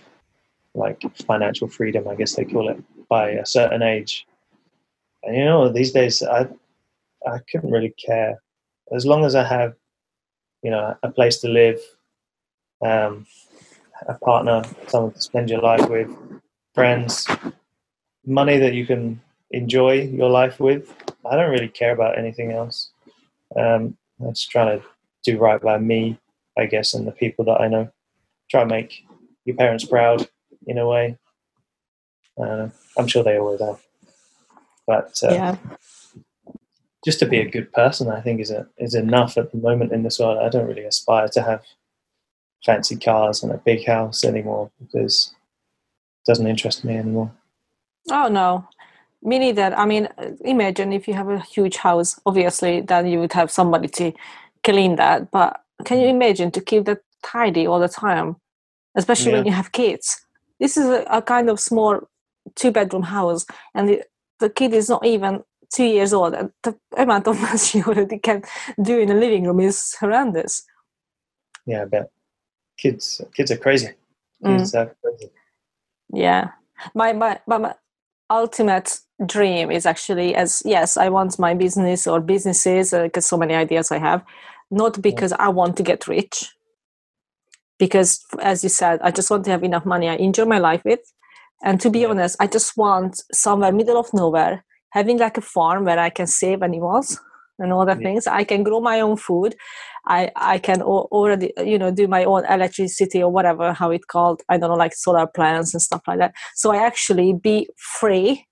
[0.75, 4.25] like financial freedom, I guess they call it, by a certain age.
[5.23, 6.47] And you know, these days I
[7.27, 8.41] I couldn't really care
[8.91, 9.73] as long as I have,
[10.61, 11.79] you know, a place to live,
[12.85, 13.25] um,
[14.07, 16.09] a partner, someone to spend your life with,
[16.73, 17.27] friends,
[18.25, 19.21] money that you can
[19.51, 20.93] enjoy your life with.
[21.25, 22.89] I don't really care about anything else.
[23.55, 24.85] Um, I'm just trying to
[25.23, 26.19] do right by me,
[26.57, 27.91] I guess, and the people that I know.
[28.49, 29.03] Try and make
[29.45, 30.27] your parents proud
[30.67, 31.17] in a way.
[32.37, 33.79] Uh, I'm sure they always are.
[34.87, 35.57] But uh, yeah.
[37.05, 39.93] just to be a good person, I think is a, is enough at the moment
[39.93, 40.39] in this world.
[40.39, 41.63] I don't really aspire to have
[42.65, 45.33] fancy cars and a big house anymore because
[46.21, 47.31] it doesn't interest me anymore.
[48.11, 48.67] Oh no,
[49.21, 49.73] me neither.
[49.75, 50.07] I mean,
[50.41, 52.19] imagine if you have a huge house.
[52.25, 54.13] Obviously, then you would have somebody to
[54.63, 55.31] clean that.
[55.31, 58.37] But can you imagine to keep that tidy all the time,
[58.95, 60.21] especially when you have kids?
[60.59, 62.01] This is a, a kind of small
[62.55, 64.03] two-bedroom house, and the,
[64.39, 65.43] the kid is not even
[65.73, 66.33] two years old.
[66.33, 68.43] And the amount of mess she already can
[68.81, 70.63] do in the living room is horrendous.
[71.65, 72.11] Yeah, I bet
[72.77, 73.89] kids kids are crazy.
[74.43, 74.57] Mm.
[74.57, 75.31] Kids are crazy.
[76.11, 76.51] Yeah,
[76.93, 77.75] my my my
[78.29, 83.53] ultimate dream is actually as yes, I want my business or businesses because so many
[83.53, 84.23] ideas I have,
[84.71, 86.49] not because I want to get rich.
[87.79, 90.83] Because as you said, I just want to have enough money I enjoy my life
[90.85, 91.01] with,
[91.63, 92.09] and to be Yeah.
[92.09, 96.27] honest, I just want somewhere middle of nowhere, having like a farm where I can
[96.27, 97.19] save animals
[97.59, 98.03] and all the Yeah.
[98.03, 98.27] things.
[98.27, 99.55] I can grow my own food.
[100.07, 104.07] I I can al- already you know do my own electricity or whatever how it
[104.07, 104.41] called.
[104.49, 106.33] I don't know like solar plants and stuff like that.
[106.55, 108.45] So I actually be free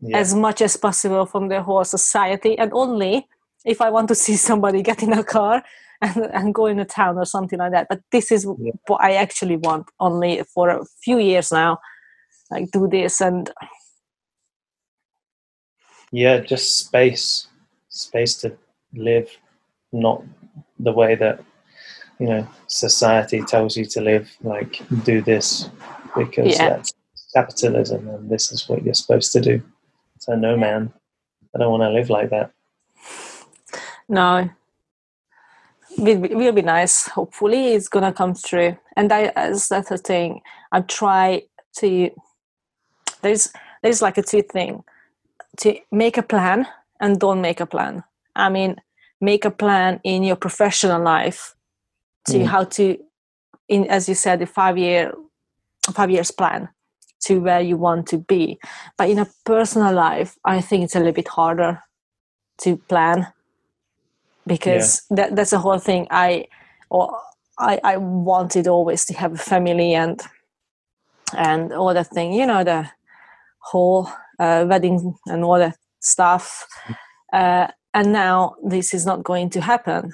[0.00, 0.18] Yeah.
[0.18, 3.26] as much as possible from the whole society and only
[3.64, 5.62] if i want to see somebody get in a car
[6.02, 8.72] and, and go in a town or something like that but this is Yeah.
[8.88, 11.78] what i actually want only for a few years now
[12.50, 13.50] like do this and
[16.12, 17.48] yeah, just space,
[17.94, 18.56] space to
[18.94, 19.28] live,
[19.92, 20.22] not
[20.78, 21.42] the way that
[22.18, 24.30] you know society tells you to live.
[24.42, 25.68] Like do this
[26.16, 26.68] because Yeah.
[26.70, 26.92] that's
[27.34, 29.62] capitalism, and this is what you're supposed to do.
[30.18, 30.92] So no, man,
[31.54, 32.50] I don't want to live like that.
[34.08, 34.50] no
[36.02, 40.40] be, will be nice hopefully it's gonna come true and i as that's the thing
[40.72, 41.40] i try
[41.76, 42.10] to
[43.22, 44.82] there's there's like a two thing
[45.56, 46.66] to make a plan
[47.04, 48.04] and don't make a plan.
[48.36, 48.76] I mean
[49.20, 51.54] make a plan in your professional life
[52.30, 52.46] to Mm.
[52.52, 52.84] how to
[53.68, 55.12] in as you said the five year
[55.98, 56.68] five years plan
[57.26, 58.58] to where you want to be.
[58.98, 61.72] But in a personal life i think it's a little bit harder
[62.62, 63.26] to plan
[64.46, 66.06] because that, that's the whole thing.
[66.10, 66.46] I
[66.90, 67.18] or
[67.58, 70.20] I, I wanted always to have a family and
[71.36, 72.88] and all that thing you know the
[73.60, 76.66] whole uh, wedding and all that stuff
[77.32, 80.12] uh, and now this is not going to happen.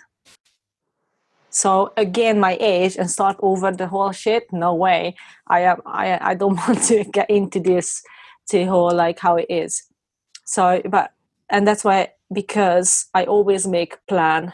[1.50, 4.52] So again my age and start over the whole shit?
[4.52, 5.16] No way.
[5.48, 8.02] I am i i don't want to get into this
[8.50, 9.82] to whole like how it is.
[10.44, 11.12] So but
[11.48, 14.52] and that's why because i always make plan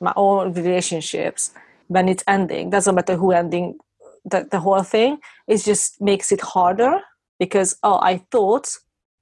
[0.00, 1.52] my own relationships.
[1.88, 3.78] When it's ending doesn't matter who ending
[4.24, 5.18] the, the whole thing
[5.48, 7.00] it just makes it harder
[7.38, 8.68] because oh i thought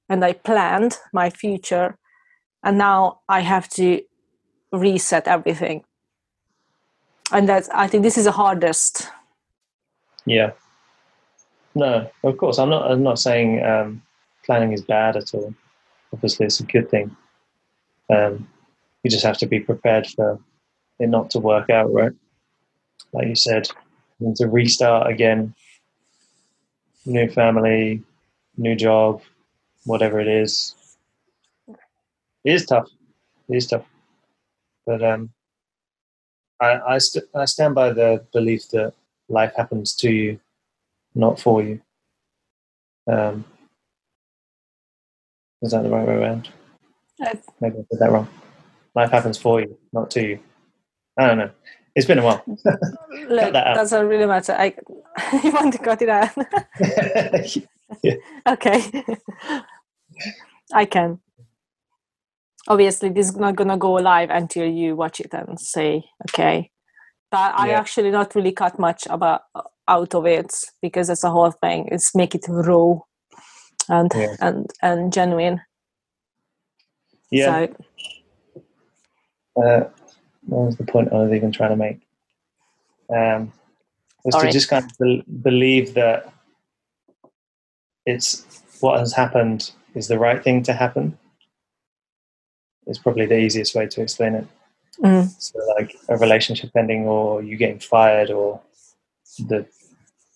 [0.09, 1.96] and i planned my future
[2.62, 4.00] and now i have to
[4.72, 5.84] reset everything
[7.32, 9.09] and that's i think this is the hardest
[10.28, 10.52] Yeah.
[11.74, 12.59] No, of course.
[12.59, 12.90] I'm not.
[12.90, 14.02] I'm not saying um,
[14.44, 15.54] planning is bad at all.
[16.12, 17.16] Obviously, it's a good thing.
[18.11, 18.48] Um,
[19.02, 20.38] you just have to be prepared for
[20.98, 22.12] it not to work out, right?
[23.12, 23.68] Like you said,
[24.36, 25.54] to restart again.
[27.06, 28.02] New family,
[28.59, 29.22] new job,
[29.89, 30.74] whatever it is.
[32.45, 32.89] It is tough.
[33.49, 33.86] It is tough.
[34.86, 35.30] But um,
[36.61, 38.93] I I, st- I stand by the belief that
[39.28, 40.39] life happens to you
[41.14, 41.80] not for you.
[43.11, 43.45] Um,
[45.62, 46.51] is that the right way around?
[47.20, 48.28] Uh, Maybe I said that wrong.
[48.95, 50.39] Life happens for you, not to you.
[51.18, 51.51] I don't know.
[51.97, 52.45] It's been a while.
[52.47, 52.62] look
[53.53, 54.72] that doesn't really matter i
[55.43, 56.30] you want to cut it out
[58.49, 59.03] okay
[60.74, 61.20] I can.
[62.68, 66.70] Obviously, this is not gonna go live until you watch it and say, okay.
[67.30, 67.78] But I Yeah.
[67.80, 69.42] actually not really cut much about
[69.88, 70.52] out of it
[70.82, 71.88] because it's a whole thing.
[71.92, 72.96] It's make it raw
[73.88, 74.36] and Yeah.
[74.40, 75.60] and and genuine.
[77.30, 77.46] Yeah.
[77.46, 77.68] So
[79.56, 79.84] uh,
[80.46, 82.00] what was the point I was even trying to make?
[83.14, 83.52] Um,
[84.24, 86.32] was to just kind of bel believe that
[88.06, 88.46] it's
[88.80, 91.18] what has happened is the right thing to happen.
[92.86, 94.46] Is probably the easiest way to explain it.
[95.03, 98.61] mm, So, like a relationship ending, or you getting fired, or
[99.38, 99.66] the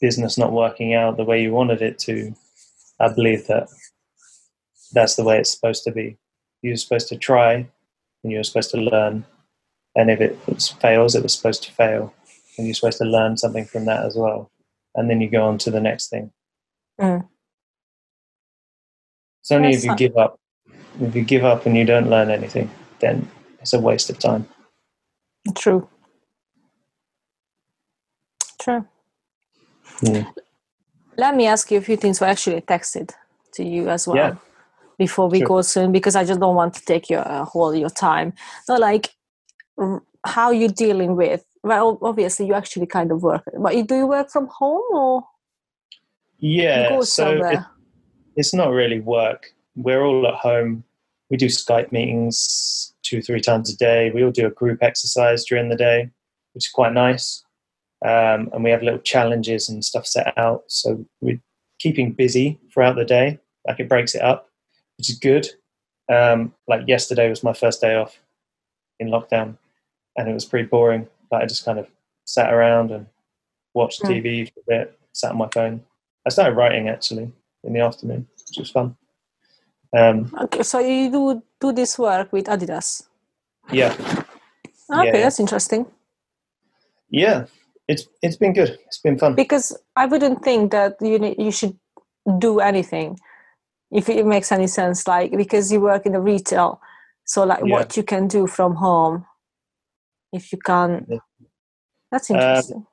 [0.01, 2.35] business not working out the way you wanted it to.
[3.01, 3.69] I believe that
[4.93, 6.19] that's the way it's supposed to be.
[6.63, 7.55] You're supposed to try,
[8.23, 9.25] and you're supposed to learn.
[9.97, 10.39] And if it
[10.81, 12.15] fails, it was supposed to fail,
[12.59, 14.51] and you're supposed to learn something from that as well.
[14.95, 16.33] And then you go on to the next thing.
[17.01, 17.29] mm.
[19.43, 19.97] It's only That's if you fine.
[19.97, 20.39] give up.
[21.01, 22.71] If you give up and you don't learn anything,
[23.01, 23.29] then
[23.61, 24.47] it's a waste of time.
[25.57, 25.89] True.
[28.61, 28.87] True.
[30.03, 30.33] Mm.
[31.17, 32.23] Let me ask you a few things.
[32.23, 33.11] I actually texted
[33.55, 34.35] to you as well Yeah.
[34.99, 35.49] before we Sure.
[35.49, 38.33] go soon because I just don't want to take your uh, whole your time.
[38.65, 39.11] So, like,
[39.77, 41.45] r- how you dealing with?
[41.65, 43.43] Well, obviously, you actually kind of work.
[43.59, 45.25] But you- do you work from home or
[46.39, 47.59] Yeah, go so it?
[48.37, 49.53] It's not really work.
[49.77, 50.85] We're all at home.
[51.31, 54.11] We do Skype meetings two, three times a day.
[54.15, 56.11] We all do a group exercise during the day,
[56.55, 57.43] which is quite nice.
[58.05, 60.65] Um, and we have little challenges and stuff set out.
[60.67, 61.41] So we're
[61.79, 63.39] keeping busy throughout the day.
[63.67, 64.49] Like it breaks it up,
[64.99, 65.49] which is good.
[66.13, 68.19] Um, like yesterday was my first day off
[68.99, 69.57] in lockdown,
[70.17, 71.07] and it was pretty boring.
[71.31, 71.87] But I just kind of
[72.25, 73.07] sat around and
[73.75, 74.09] watched Mm.
[74.11, 75.83] TV for a bit, sat on my phone.
[76.27, 77.33] I started writing actually
[77.65, 78.97] in the afternoon, which was fun.
[79.97, 80.63] Um, okay?
[80.63, 83.05] So you do do this work with Adidas?
[83.71, 83.95] yeah,
[84.91, 85.23] Okay, Yeah.
[85.25, 85.87] that's interesting.
[87.11, 87.47] yeah,
[87.89, 88.79] it's it's been good.
[88.87, 89.35] It's been fun.
[89.35, 91.79] because I wouldn't think that you you should
[92.39, 93.19] do anything
[93.91, 95.07] if it makes any sense.
[95.07, 96.81] Like because you work in the retail,
[97.25, 97.75] so like Yeah.
[97.77, 99.25] what you can do from home,
[100.33, 101.07] if you can.
[102.11, 102.87] That's Um, interesting.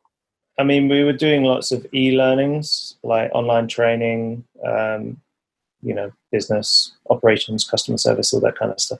[0.59, 5.17] I mean, we were doing lots of e-learnings, like online training, um,
[5.81, 8.99] you know, business operations, customer service, all that kind of stuff.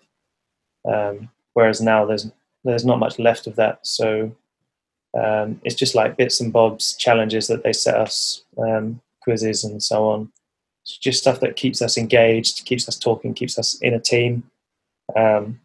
[0.90, 2.32] Um, whereas now there's
[2.64, 4.34] there's not much left of that, so
[5.18, 9.84] um, it's just like bits and bobs challenges that they set us, um, quizzes and
[9.84, 10.32] so on.
[10.84, 14.44] It's just stuff that keeps us engaged, keeps us talking, keeps us in a team,
[15.18, 15.60] um,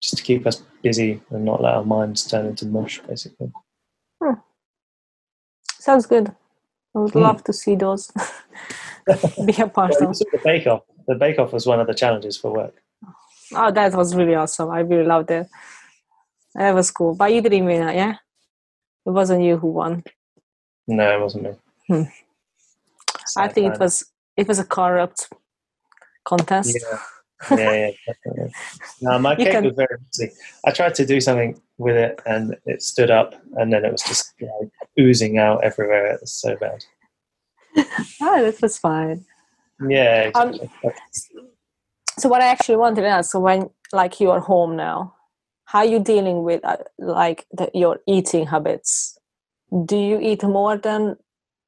[0.00, 3.52] just to keep us busy and not let our minds turn into mush, basically.
[5.80, 6.28] Sounds good.
[6.94, 7.20] I would Hmm.
[7.22, 8.12] love to see those.
[9.44, 10.18] Be a part Well, of.
[10.32, 10.82] the Bake Off.
[11.08, 12.74] The Bake Off was one of the challenges for work.
[13.54, 14.70] Oh, that was really awesome.
[14.70, 15.48] I really loved it.
[16.54, 17.14] That was cool.
[17.14, 18.16] But you didn't win it, yeah?
[19.06, 20.04] It wasn't you who won.
[20.86, 21.50] No, it wasn't me.
[21.88, 22.02] Hmm.
[23.36, 24.04] I think it was
[24.36, 25.28] it was a corrupt
[26.24, 26.76] contest.
[26.76, 26.98] Yeah,
[27.50, 28.52] yeah, yeah definitely.
[29.02, 30.32] No, my You cake can- was very messy.
[30.64, 34.02] I tried to do something with it, and it stood up, and then it was
[34.02, 36.06] just like oozing out everywhere.
[36.14, 36.84] It was so bad.
[38.20, 39.24] Oh, this was fine.
[39.88, 40.54] Yeah, Um.
[42.18, 45.14] So what I actually wanted to ask, so when like you are home now,
[45.64, 49.18] how are you dealing with uh, like the, your eating habits?
[49.86, 51.16] Do you eat more than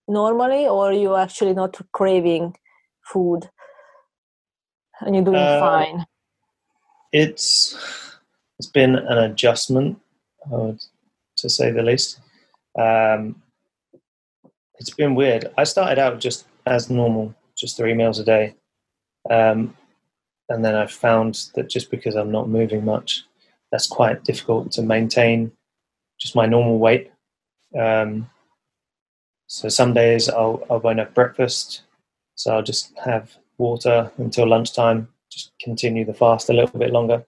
[0.08, 2.56] normally, or are you actually not craving
[3.06, 3.48] food
[5.00, 6.06] and you're doing Uh, fine?
[7.12, 7.76] it's
[8.58, 9.98] it's been an adjustment,
[10.46, 10.80] would,
[11.36, 12.20] to say the least.
[12.78, 13.42] Um,
[14.78, 15.52] it's been weird.
[15.58, 18.54] I started out just as normal, just three meals a day,
[19.30, 19.76] um,
[20.48, 23.24] and then I found that just because I'm not moving much,
[23.70, 25.52] that's quite difficult to maintain
[26.20, 27.10] just my normal weight.
[27.78, 28.28] Um,
[29.46, 31.82] so some days I'll I won't have breakfast,
[32.36, 37.24] so I'll just have water until lunchtime, just continue the fast a little bit longer.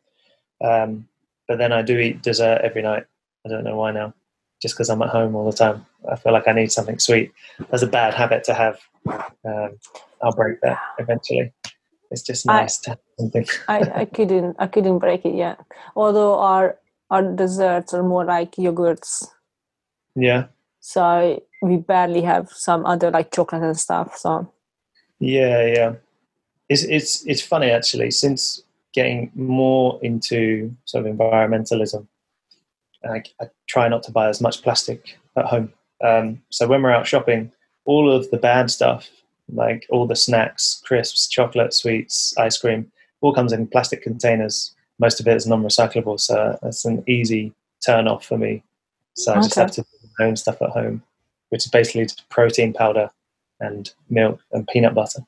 [0.62, 1.08] Um,
[1.48, 3.04] but then I do eat dessert every night.
[3.46, 4.12] I don't know why now,
[4.60, 5.86] just because I'm at home all the time.
[6.10, 7.32] I feel like I need something sweet.
[7.70, 8.78] That's a bad habit to have.
[9.44, 9.78] Um,
[10.22, 11.52] I'll break that eventually.
[12.10, 13.46] It's just I- nice to have something.
[13.68, 15.60] I, I couldn't I couldn't break it yet.
[15.96, 16.78] Although our
[17.10, 19.26] our desserts are more like yogurts,
[20.16, 20.46] Yeah,
[20.80, 24.16] so we barely have some other like chocolate and stuff.
[24.16, 24.52] So
[25.20, 25.92] yeah, yeah.
[26.68, 28.10] It's it's it's funny actually.
[28.10, 28.62] Since
[28.92, 32.06] getting more into sort of environmentalism,
[33.04, 35.72] I, I try not to buy as much plastic at home.
[36.02, 37.52] Um, so when we're out shopping,
[37.84, 39.10] all of the bad stuff
[39.52, 42.90] like all the snacks, crisps, chocolate, sweets, ice cream,
[43.20, 44.74] all comes in plastic containers.
[44.98, 47.52] Most of it is non-recyclable, so it's an easy
[47.84, 48.62] turn off for me.
[49.14, 51.02] So I just have to do my own stuff at home,
[51.50, 53.10] which is basically just protein powder
[53.60, 55.20] and milk and peanut butter,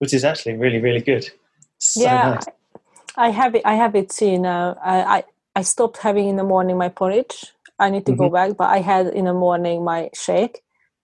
[0.00, 1.30] which is actually really, really good.
[1.78, 2.46] So yeah, nice.
[3.16, 3.62] I have it.
[3.64, 4.72] I have it too now.
[4.84, 5.24] Uh, I, I
[5.56, 7.52] I stopped having in the morning my porridge.
[7.78, 8.34] I need to go mm-hmm.
[8.34, 10.62] back, but I had in the morning my shake,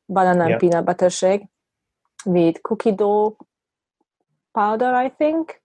[0.09, 1.45] banana and peanut butter shake
[2.25, 3.37] with cookie dough
[4.55, 4.93] powder.
[4.95, 5.61] I think.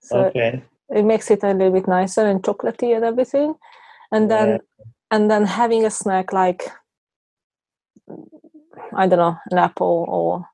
[0.00, 0.62] So okay.
[0.90, 3.54] it makes it a little bit nicer and chocolatey and everything.
[4.12, 4.58] And then Yeah.
[5.10, 6.68] and then having a snack like
[8.94, 10.48] I don't know an apple or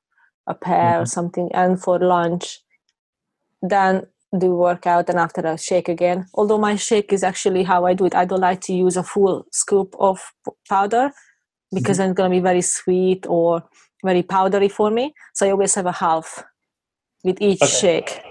[0.47, 1.07] a pear or Mhm.
[1.07, 2.59] something, and for lunch,
[3.61, 4.05] then
[4.37, 6.25] do workout and after a shake again.
[6.33, 8.15] Although my shake is actually how I do it.
[8.15, 10.19] I don't like to use a full scoop of
[10.67, 11.11] powder
[11.73, 13.63] because then it's gonna be very sweet or
[14.03, 15.13] very powdery for me.
[15.33, 16.43] So I always have a half
[17.23, 17.77] with each Okay.
[17.79, 18.21] shake.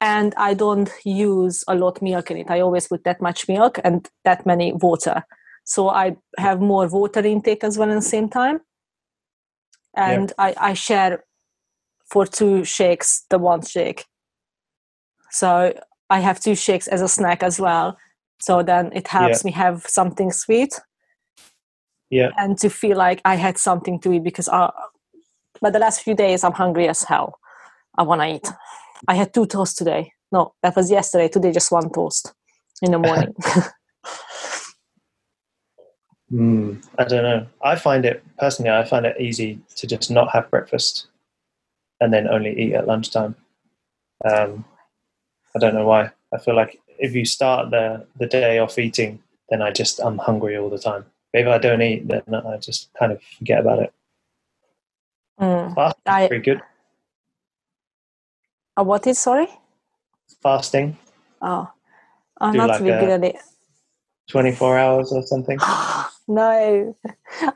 [0.00, 2.50] And I don't use a lot milk in it.
[2.50, 5.22] I always put that much milk and that many water.
[5.64, 8.60] So I have more water intake as well at the same time.
[9.96, 11.24] And I, I share
[12.10, 14.04] for two shakes the one shake.
[15.30, 15.74] So
[16.08, 17.96] I have two shakes as a snack as well.
[18.40, 20.80] So then it helps me have something sweet
[22.10, 22.30] Yeah.
[22.38, 24.70] and to feel like I had something to eat because uh,
[25.60, 27.38] but the last few days I'm hungry as hell.
[27.98, 28.48] I want to eat.
[29.08, 30.12] I had two toasts today.
[30.32, 31.28] No, that was yesterday.
[31.28, 32.32] Today just one toast
[32.82, 33.34] in the morning.
[36.32, 37.46] Mm, I don't know.
[37.62, 38.70] I find it personally.
[38.70, 41.06] I find it easy to just not have breakfast
[42.00, 43.34] and then only eat at lunchtime.
[44.24, 44.64] Um,
[45.54, 46.10] I don't know why.
[46.32, 50.18] I feel like if you start the the day off eating, then I just I'm
[50.18, 51.04] hungry all the time.
[51.32, 53.92] But if I don't eat, then I just kind of forget about it.
[55.40, 55.74] Mm.
[55.74, 56.62] Fasting I- is pretty good.
[58.78, 59.48] Uh, what is sorry?
[60.42, 60.96] Fasting,
[61.42, 61.68] Oh,
[62.40, 63.36] I'm Do not like really a- good at it.
[64.30, 65.58] 24 hours or something.
[66.28, 66.96] no,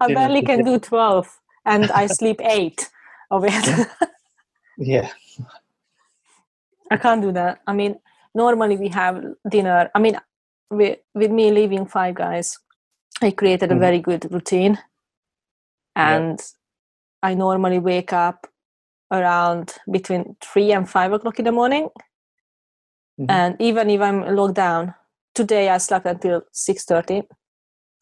[0.00, 1.28] I Dinner barely can do twelve,
[1.64, 2.90] and I sleep eight
[3.30, 3.88] of it.
[4.78, 5.08] Yeah.
[6.90, 7.60] I can't do that.
[7.66, 7.96] I mean,
[8.34, 9.90] normally we have dinner.
[9.94, 10.18] I mean,
[10.70, 12.58] with, with me leaving Five Guys,
[13.22, 13.80] I created a Mhm.
[13.80, 14.78] very good routine.
[15.96, 16.40] And
[17.22, 18.46] I normally wake up
[19.12, 21.88] around between three and five o'clock in the morning.
[23.20, 23.26] Mhm.
[23.30, 24.94] And even if I'm locked down,
[25.34, 27.24] today I slept until 6.30.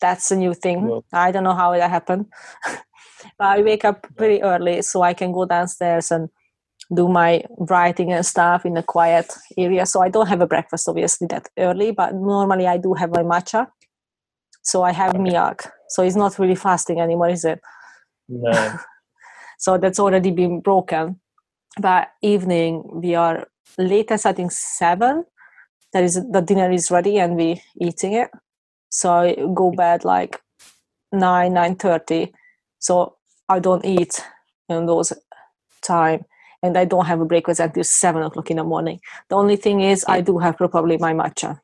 [0.01, 0.87] That's a new thing.
[0.87, 1.05] Whoa.
[1.13, 2.27] I don't know how that happened.
[3.39, 6.29] but I wake up pretty early so I can go downstairs and
[6.95, 9.87] do my writing and stuff in a quiet area.
[9.87, 13.23] So I don't have a breakfast obviously that early, but normally I do have my
[13.23, 13.69] matcha.
[14.63, 15.65] So I have milk.
[15.89, 17.61] So it's not really fasting anymore, is it?
[18.29, 18.79] No.
[19.59, 21.21] So that's already been broken.
[21.81, 23.47] But evening we are
[23.79, 25.25] latest I think seven.
[25.93, 28.31] That is the dinner is ready and we eating it.
[28.89, 30.41] So I go bed like
[31.13, 32.33] nine nine thirty.
[32.79, 33.17] So
[33.49, 34.21] I don't eat
[34.69, 35.13] in those
[35.83, 36.25] time,
[36.63, 39.01] and I don't have a breakfast until seven o'clock in the morning.
[39.29, 41.61] The only thing is I do have probably my matcha.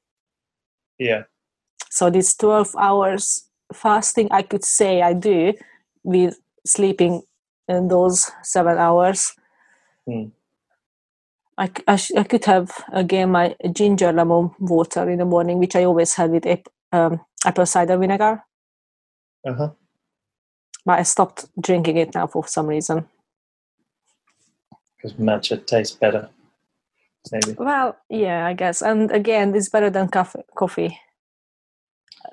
[0.99, 1.24] Yeah.
[1.91, 5.55] So this twelve hours fasting, I could say I do
[6.03, 7.22] with sleeping
[7.68, 9.34] in those seven hours.
[10.07, 10.29] Hmm.
[11.59, 15.76] I, I, sh- I could have again my ginger lemon water in the morning, which
[15.76, 18.45] I always had with ap- um, apple cider vinegar,
[19.47, 19.71] Uh huh.
[20.87, 23.07] but I stopped drinking it now for some reason.
[24.97, 26.30] Because matcha tastes better.
[27.33, 27.59] Maybe.
[27.59, 28.83] Well, yeah, I guess.
[28.83, 30.99] And again, it's better than coffee, coffee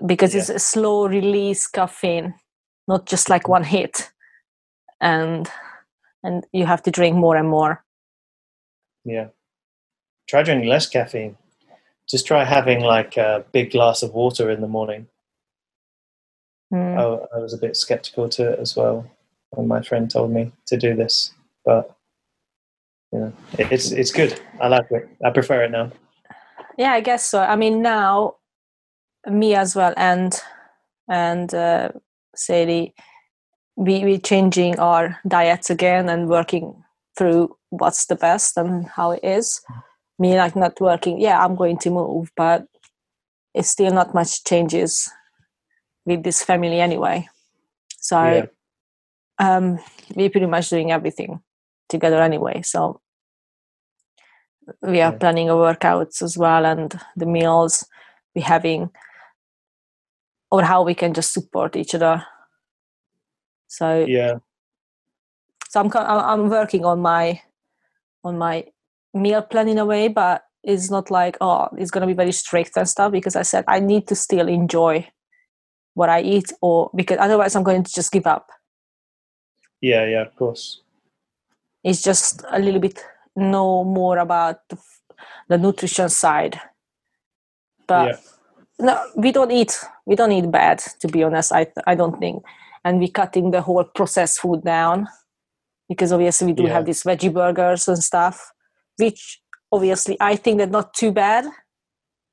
[0.05, 2.35] because it's a slow release caffeine,
[2.87, 4.11] not just like one hit,
[5.01, 5.49] and
[6.23, 7.84] and you have to drink more and more.
[9.05, 9.27] Yeah.
[10.27, 11.37] Try drinking less caffeine.
[12.09, 15.07] Just try having like a big glass of water in the morning.
[16.73, 16.97] Mm.
[16.97, 19.09] I, I was a bit skeptical to it as well
[19.51, 21.31] when my friend told me to do this,
[21.63, 21.95] but
[23.11, 24.39] you know, it, it's it's good.
[24.59, 25.07] I like it.
[25.23, 25.91] I prefer it now.
[26.77, 27.39] Yeah, I guess so.
[27.41, 28.35] I mean, now
[29.27, 30.39] me as well, and
[31.07, 31.89] and uh,
[32.35, 32.93] Sadie,
[33.75, 36.83] we we changing our diets again and working
[37.17, 39.61] through what's the best and how it is.
[40.19, 41.19] Me like not working.
[41.19, 42.65] Yeah, I'm going to move, but
[43.53, 45.09] it's still not much changes
[46.05, 47.27] with this family anyway.
[47.97, 48.45] So Yeah.
[49.39, 49.79] um,
[50.15, 51.41] we're pretty much doing everything
[51.89, 52.61] together anyway.
[52.61, 53.01] So
[54.81, 55.17] we are Yeah.
[55.17, 57.85] planning our workouts as well and the meals
[58.33, 58.89] we're having
[60.51, 62.25] or how we can just support each other.
[63.67, 64.39] So Yeah.
[65.69, 67.41] So I'm I'm working on my
[68.23, 68.65] on my
[69.13, 72.75] meal plan in a way, but it's not like oh it's gonna be very strict
[72.75, 75.07] and stuff because I said I need to still enjoy
[75.95, 78.49] what I eat, or because otherwise I'm going to just give up.
[79.81, 80.81] Yeah, yeah, of course.
[81.83, 83.03] It's just a little bit
[83.35, 84.77] know more about the,
[85.49, 86.59] the nutrition side,
[87.87, 88.85] but yeah.
[88.85, 91.51] no, we don't eat we don't eat bad to be honest.
[91.51, 92.43] I I don't think,
[92.83, 95.07] and we're cutting the whole processed food down
[95.87, 96.73] because obviously we do yeah.
[96.73, 98.51] have these veggie burgers and stuff,
[98.97, 99.41] which
[99.71, 101.45] obviously I think they're not too bad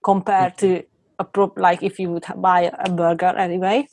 [0.04, 0.82] compared to
[1.18, 3.86] a pro- like if you would buy a burger anyway.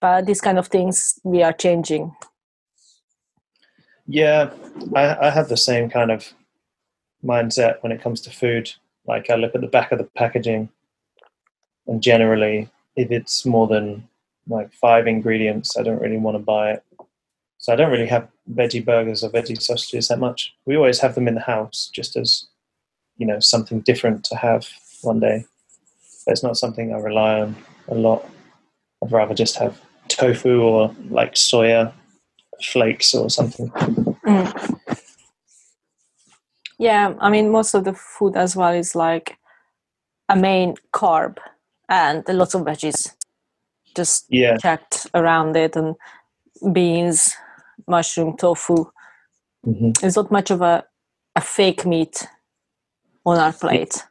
[0.00, 2.14] But these kind of things we are changing.
[4.06, 4.50] Yeah,
[4.94, 6.32] I, I have the same kind of
[7.24, 8.70] mindset when it comes to food.
[9.06, 10.68] Like I look at the back of the packaging,
[11.86, 14.08] and generally, if it's more than
[14.46, 16.84] like five ingredients, I don't really want to buy it.
[17.58, 20.54] So I don't really have veggie burgers or veggie sausages that much.
[20.64, 22.46] We always have them in the house just as,
[23.16, 24.68] you know, something different to have
[25.02, 25.44] one day.
[26.24, 27.56] But it's not something I rely on
[27.88, 28.28] a lot.
[29.02, 31.92] I'd rather just have tofu or like soya
[32.62, 33.68] flakes or something.
[33.70, 34.78] Mm.
[36.78, 39.36] Yeah, I mean, most of the food as well is like
[40.28, 41.38] a main carb
[41.88, 43.12] and lots of veggies
[43.96, 44.56] just yeah.
[44.58, 45.96] checked around it and
[46.72, 47.34] beans
[47.86, 48.86] mushroom tofu.
[49.66, 49.90] Mm-hmm.
[50.06, 50.84] it's not much of a,
[51.34, 52.26] a fake meat
[53.26, 54.04] on our plate.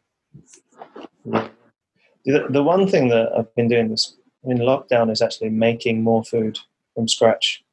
[1.23, 6.23] The, the one thing that i've been doing this in lockdown is actually making more
[6.25, 6.59] food
[6.93, 7.63] from scratch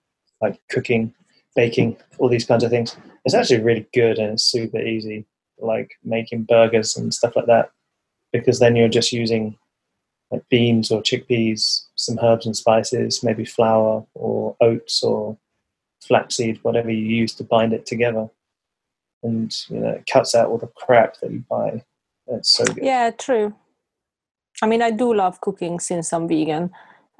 [0.40, 1.12] like cooking
[1.54, 2.96] baking all these kinds of things.
[3.24, 5.24] It's actually really good and it's super easy
[5.58, 7.70] like making burgers and stuff like that
[8.32, 9.56] because then you're just using
[10.30, 15.38] like beans or chickpeas some herbs and spices maybe flour or oats or
[16.06, 18.28] flaxseed, whatever you use to bind it together.
[19.22, 21.82] And you know, it cuts out all the crap that you buy.
[22.26, 22.84] It's so good.
[22.84, 23.54] Yeah, true.
[24.62, 26.70] I mean, I do love cooking since I'm vegan,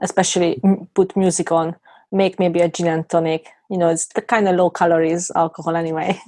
[0.01, 0.61] especially
[0.95, 1.77] put music on,
[2.13, 3.49] make maybe a gin and tonic.
[3.71, 6.21] You know, it's the kind of low calories alcohol anyway.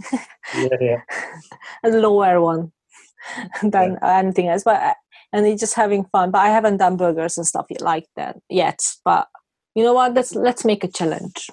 [0.56, 1.00] yeah, yeah.
[1.84, 2.72] a lower one
[3.62, 4.18] than yeah.
[4.18, 4.64] anything else.
[4.64, 4.96] But
[5.32, 6.30] and it's just having fun.
[6.30, 8.80] But I haven't done burgers and stuff like that yet.
[9.04, 9.28] But
[9.74, 10.14] you know what?
[10.14, 11.50] Let's let's make a challenge.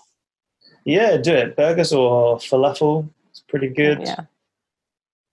[0.85, 1.55] Yeah, do it.
[1.55, 3.09] Burgers or falafel.
[3.29, 4.01] It's pretty good.
[4.01, 4.25] Yeah.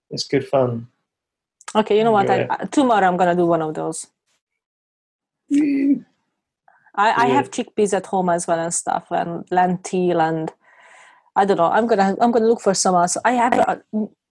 [0.09, 0.87] It's good fun.
[1.75, 2.29] Okay, you know what?
[2.29, 4.07] I, tomorrow I'm gonna do one of those.
[5.51, 6.05] Mm.
[6.95, 10.51] I, I have chickpeas at home as well and stuff, and lentil and
[11.35, 11.71] I don't know.
[11.71, 13.15] I'm gonna I'm gonna look for some else.
[13.23, 13.81] I have a,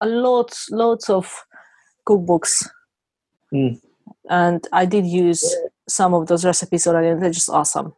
[0.03, 1.45] a lots lots of
[2.07, 2.69] cookbooks,
[3.53, 3.81] mm.
[4.29, 5.57] and I did use
[5.89, 7.95] some of those recipes already, and they're just awesome.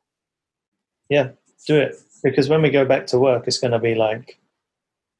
[1.08, 1.30] Yeah,
[1.66, 4.38] do it because when we go back to work, it's going to be like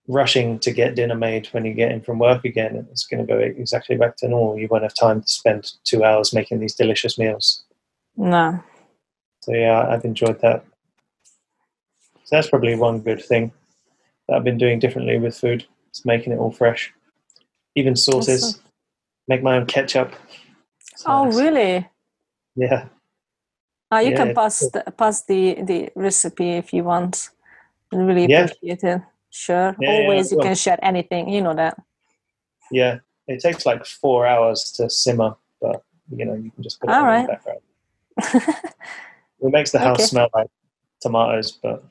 [0.08, 2.86] rushing to get dinner made when you get in from work again.
[2.90, 4.58] It's going to go exactly back to normal.
[4.58, 7.64] You won't have time to spend two hours making these delicious meals.
[8.16, 8.62] No.
[9.40, 10.64] So yeah, I've enjoyed that.
[12.24, 13.52] So that's probably one good thing
[14.28, 15.66] that I've been doing differently with food.
[15.88, 16.92] It's making it all fresh.
[17.74, 18.44] Even sauces.
[18.44, 18.60] Awesome.
[19.28, 20.12] Make my own ketchup.
[21.06, 21.36] oh, nice.
[21.36, 21.88] really?
[22.56, 22.86] Yeah.
[23.93, 27.28] Uh, you yeah, can pass the, pass the, the recipe if you want.
[27.93, 28.44] I really yeah.
[28.44, 29.02] appreciate it.
[29.28, 29.77] Sure.
[29.78, 31.28] Yeah, Always you can share anything.
[31.28, 31.78] You know that.
[32.70, 36.89] Yeah, it takes like four hours to simmer, but you know you can just put
[36.89, 37.20] it All right.
[37.20, 37.60] in the background.
[39.40, 40.05] it makes the house okay.
[40.05, 40.48] smell like
[41.01, 41.85] tomatoes, but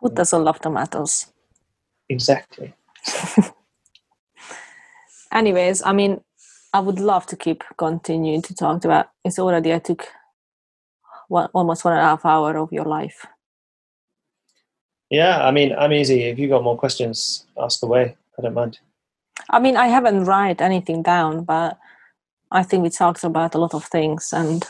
[0.00, 1.32] who doesn't love tomatoes?
[2.08, 2.74] Exactly.
[5.32, 6.20] Anyways, I mean,
[6.72, 9.10] I would love to keep continuing to talk about.
[9.24, 10.08] It's already I took
[11.32, 13.26] one, almost one and a half hour of your life.
[15.10, 16.22] Yeah, I mean, I'm easy.
[16.24, 18.16] If you got more questions, ask away.
[18.38, 18.78] I don't mind.
[19.50, 21.78] I mean, I haven't write anything down, but
[22.50, 24.64] I think we talked about a lot of things, and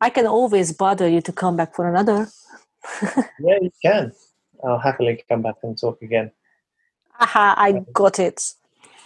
[0.00, 2.28] I can always bother you to come back for another.
[3.46, 4.12] yeah, you can.
[4.64, 6.30] I'll happily come back and talk again.
[7.20, 8.54] Aha, I got it.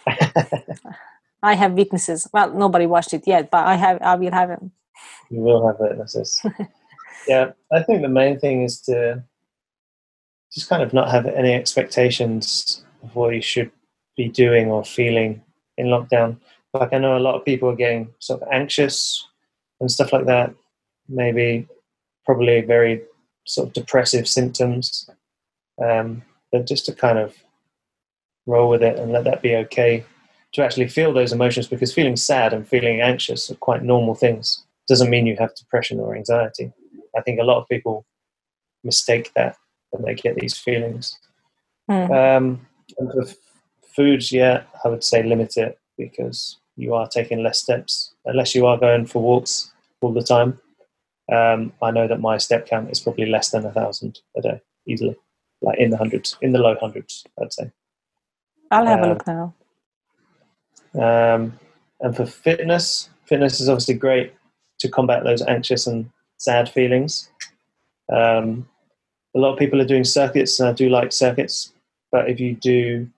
[1.42, 2.28] I have witnesses.
[2.32, 3.98] Well, nobody watched it yet, but I have.
[4.02, 4.72] I will have them.
[5.30, 6.40] You will have witnesses.
[7.28, 9.22] yeah, I think the main thing is to
[10.52, 13.70] just kind of not have any expectations of what you should
[14.16, 15.42] be doing or feeling
[15.76, 16.38] in lockdown.
[16.72, 19.26] Like I know a lot of people are getting sort of anxious
[19.80, 20.54] and stuff like that.
[21.08, 21.66] Maybe
[22.24, 23.02] probably very
[23.46, 25.08] sort of depressive symptoms.
[25.82, 27.34] Um, but just to kind of
[28.46, 30.04] roll with it and let that be okay
[30.52, 34.65] to actually feel those emotions because feeling sad and feeling anxious are quite normal things
[34.88, 36.72] doesn't mean you have depression or anxiety.
[37.16, 38.06] I think a lot of people
[38.84, 39.56] mistake that
[39.90, 41.18] when they get these feelings.
[41.90, 42.10] Mm.
[42.10, 42.66] Um,
[42.98, 43.36] and for f-
[43.94, 48.66] foods, yeah, I would say limit it because you are taking less steps unless you
[48.66, 50.60] are going for walks all the time.
[51.32, 54.60] Um, I know that my step count is probably less than a thousand a day,
[54.86, 55.16] easily,
[55.62, 57.70] like in the hundreds, in the low hundreds, I'd say.
[58.70, 59.54] I'll have a um, look now.
[60.94, 61.58] Um,
[62.00, 64.34] and for fitness, fitness is obviously great
[64.78, 67.30] to combat those anxious and sad feelings.
[68.12, 68.68] Um,
[69.34, 71.72] a lot of people are doing circuits, and I do like circuits,
[72.10, 73.08] but if you do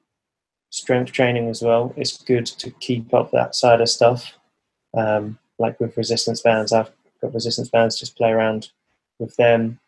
[0.70, 4.34] strength training as well, it's good to keep up that side of stuff.
[4.96, 6.90] Um, like with resistance bands, I've
[7.20, 8.70] got resistance bands, just play around
[9.18, 9.78] with them.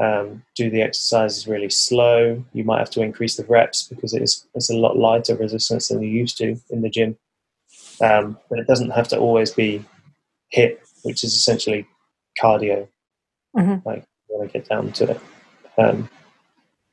[0.00, 2.44] Um, do the exercises really slow.
[2.52, 5.88] You might have to increase the reps because it is, it's a lot lighter resistance
[5.88, 7.16] than you used to in the gym.
[8.00, 9.84] Um, but it doesn't have to always be
[10.48, 11.86] hit, which is essentially
[12.40, 12.88] cardio.
[13.56, 13.84] Mhm.
[13.84, 15.20] Like when I get down to it,
[15.78, 16.10] um,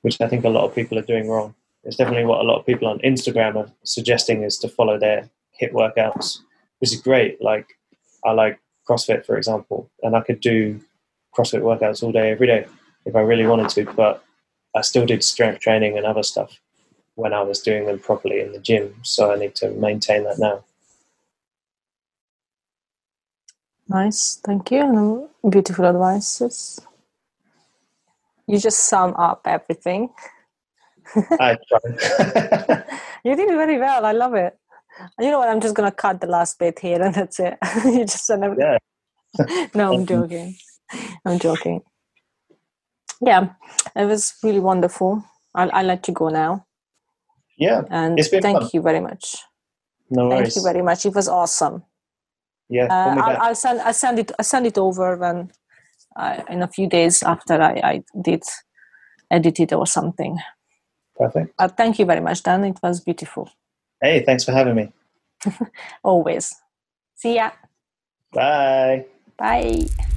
[0.03, 1.55] which I think a lot of people are doing wrong.
[1.83, 5.29] It's definitely what a lot of people on Instagram are suggesting is to follow their
[5.53, 6.39] hit workouts,
[6.79, 7.41] which is great.
[7.41, 7.67] Like
[8.23, 10.79] I like CrossFit, for example, and I could do
[11.35, 12.67] CrossFit workouts all day, every day
[13.05, 14.23] if I really wanted to, but
[14.75, 16.59] I still did strength training and other stuff
[17.15, 18.95] when I was doing them properly in the gym.
[19.03, 20.63] So I need to maintain that now.
[23.91, 24.79] Nice, thank you.
[25.43, 26.79] And beautiful advices.
[28.47, 30.09] You just sum up everything.
[31.39, 32.83] I try.
[33.25, 34.05] You did very well.
[34.05, 34.57] I love it.
[35.19, 35.49] You know what?
[35.49, 37.57] I'm just gonna cut the last bit here, and that's it.
[37.85, 38.77] you just said everything.
[39.37, 39.67] yeah.
[39.75, 40.55] no, I'm joking.
[41.25, 41.81] I'm joking.
[43.19, 43.49] Yeah,
[43.95, 45.23] it was really wonderful.
[45.53, 46.65] I'll, I'll let you go now.
[47.57, 47.81] Yeah.
[47.89, 48.69] And It's been thank fun.
[48.73, 49.35] you very much.
[50.09, 50.41] No worries.
[50.41, 51.05] Thank you very much.
[51.05, 51.83] It was awesome.
[52.71, 52.87] Yeah.
[52.89, 53.37] Uh, I'll.
[53.41, 55.51] I'll send I send it I send it over when
[56.15, 58.43] uh, in a few days after I, I did
[59.29, 60.39] edit it or something.
[61.17, 61.53] Perfect.
[61.57, 62.63] But thank you very much, Dan.
[62.63, 63.49] It was beautiful.
[64.01, 64.91] Hey, thanks for having me.
[66.03, 66.55] Always.
[67.15, 67.51] See ya.
[68.31, 69.05] Bye.
[69.37, 70.07] Bye.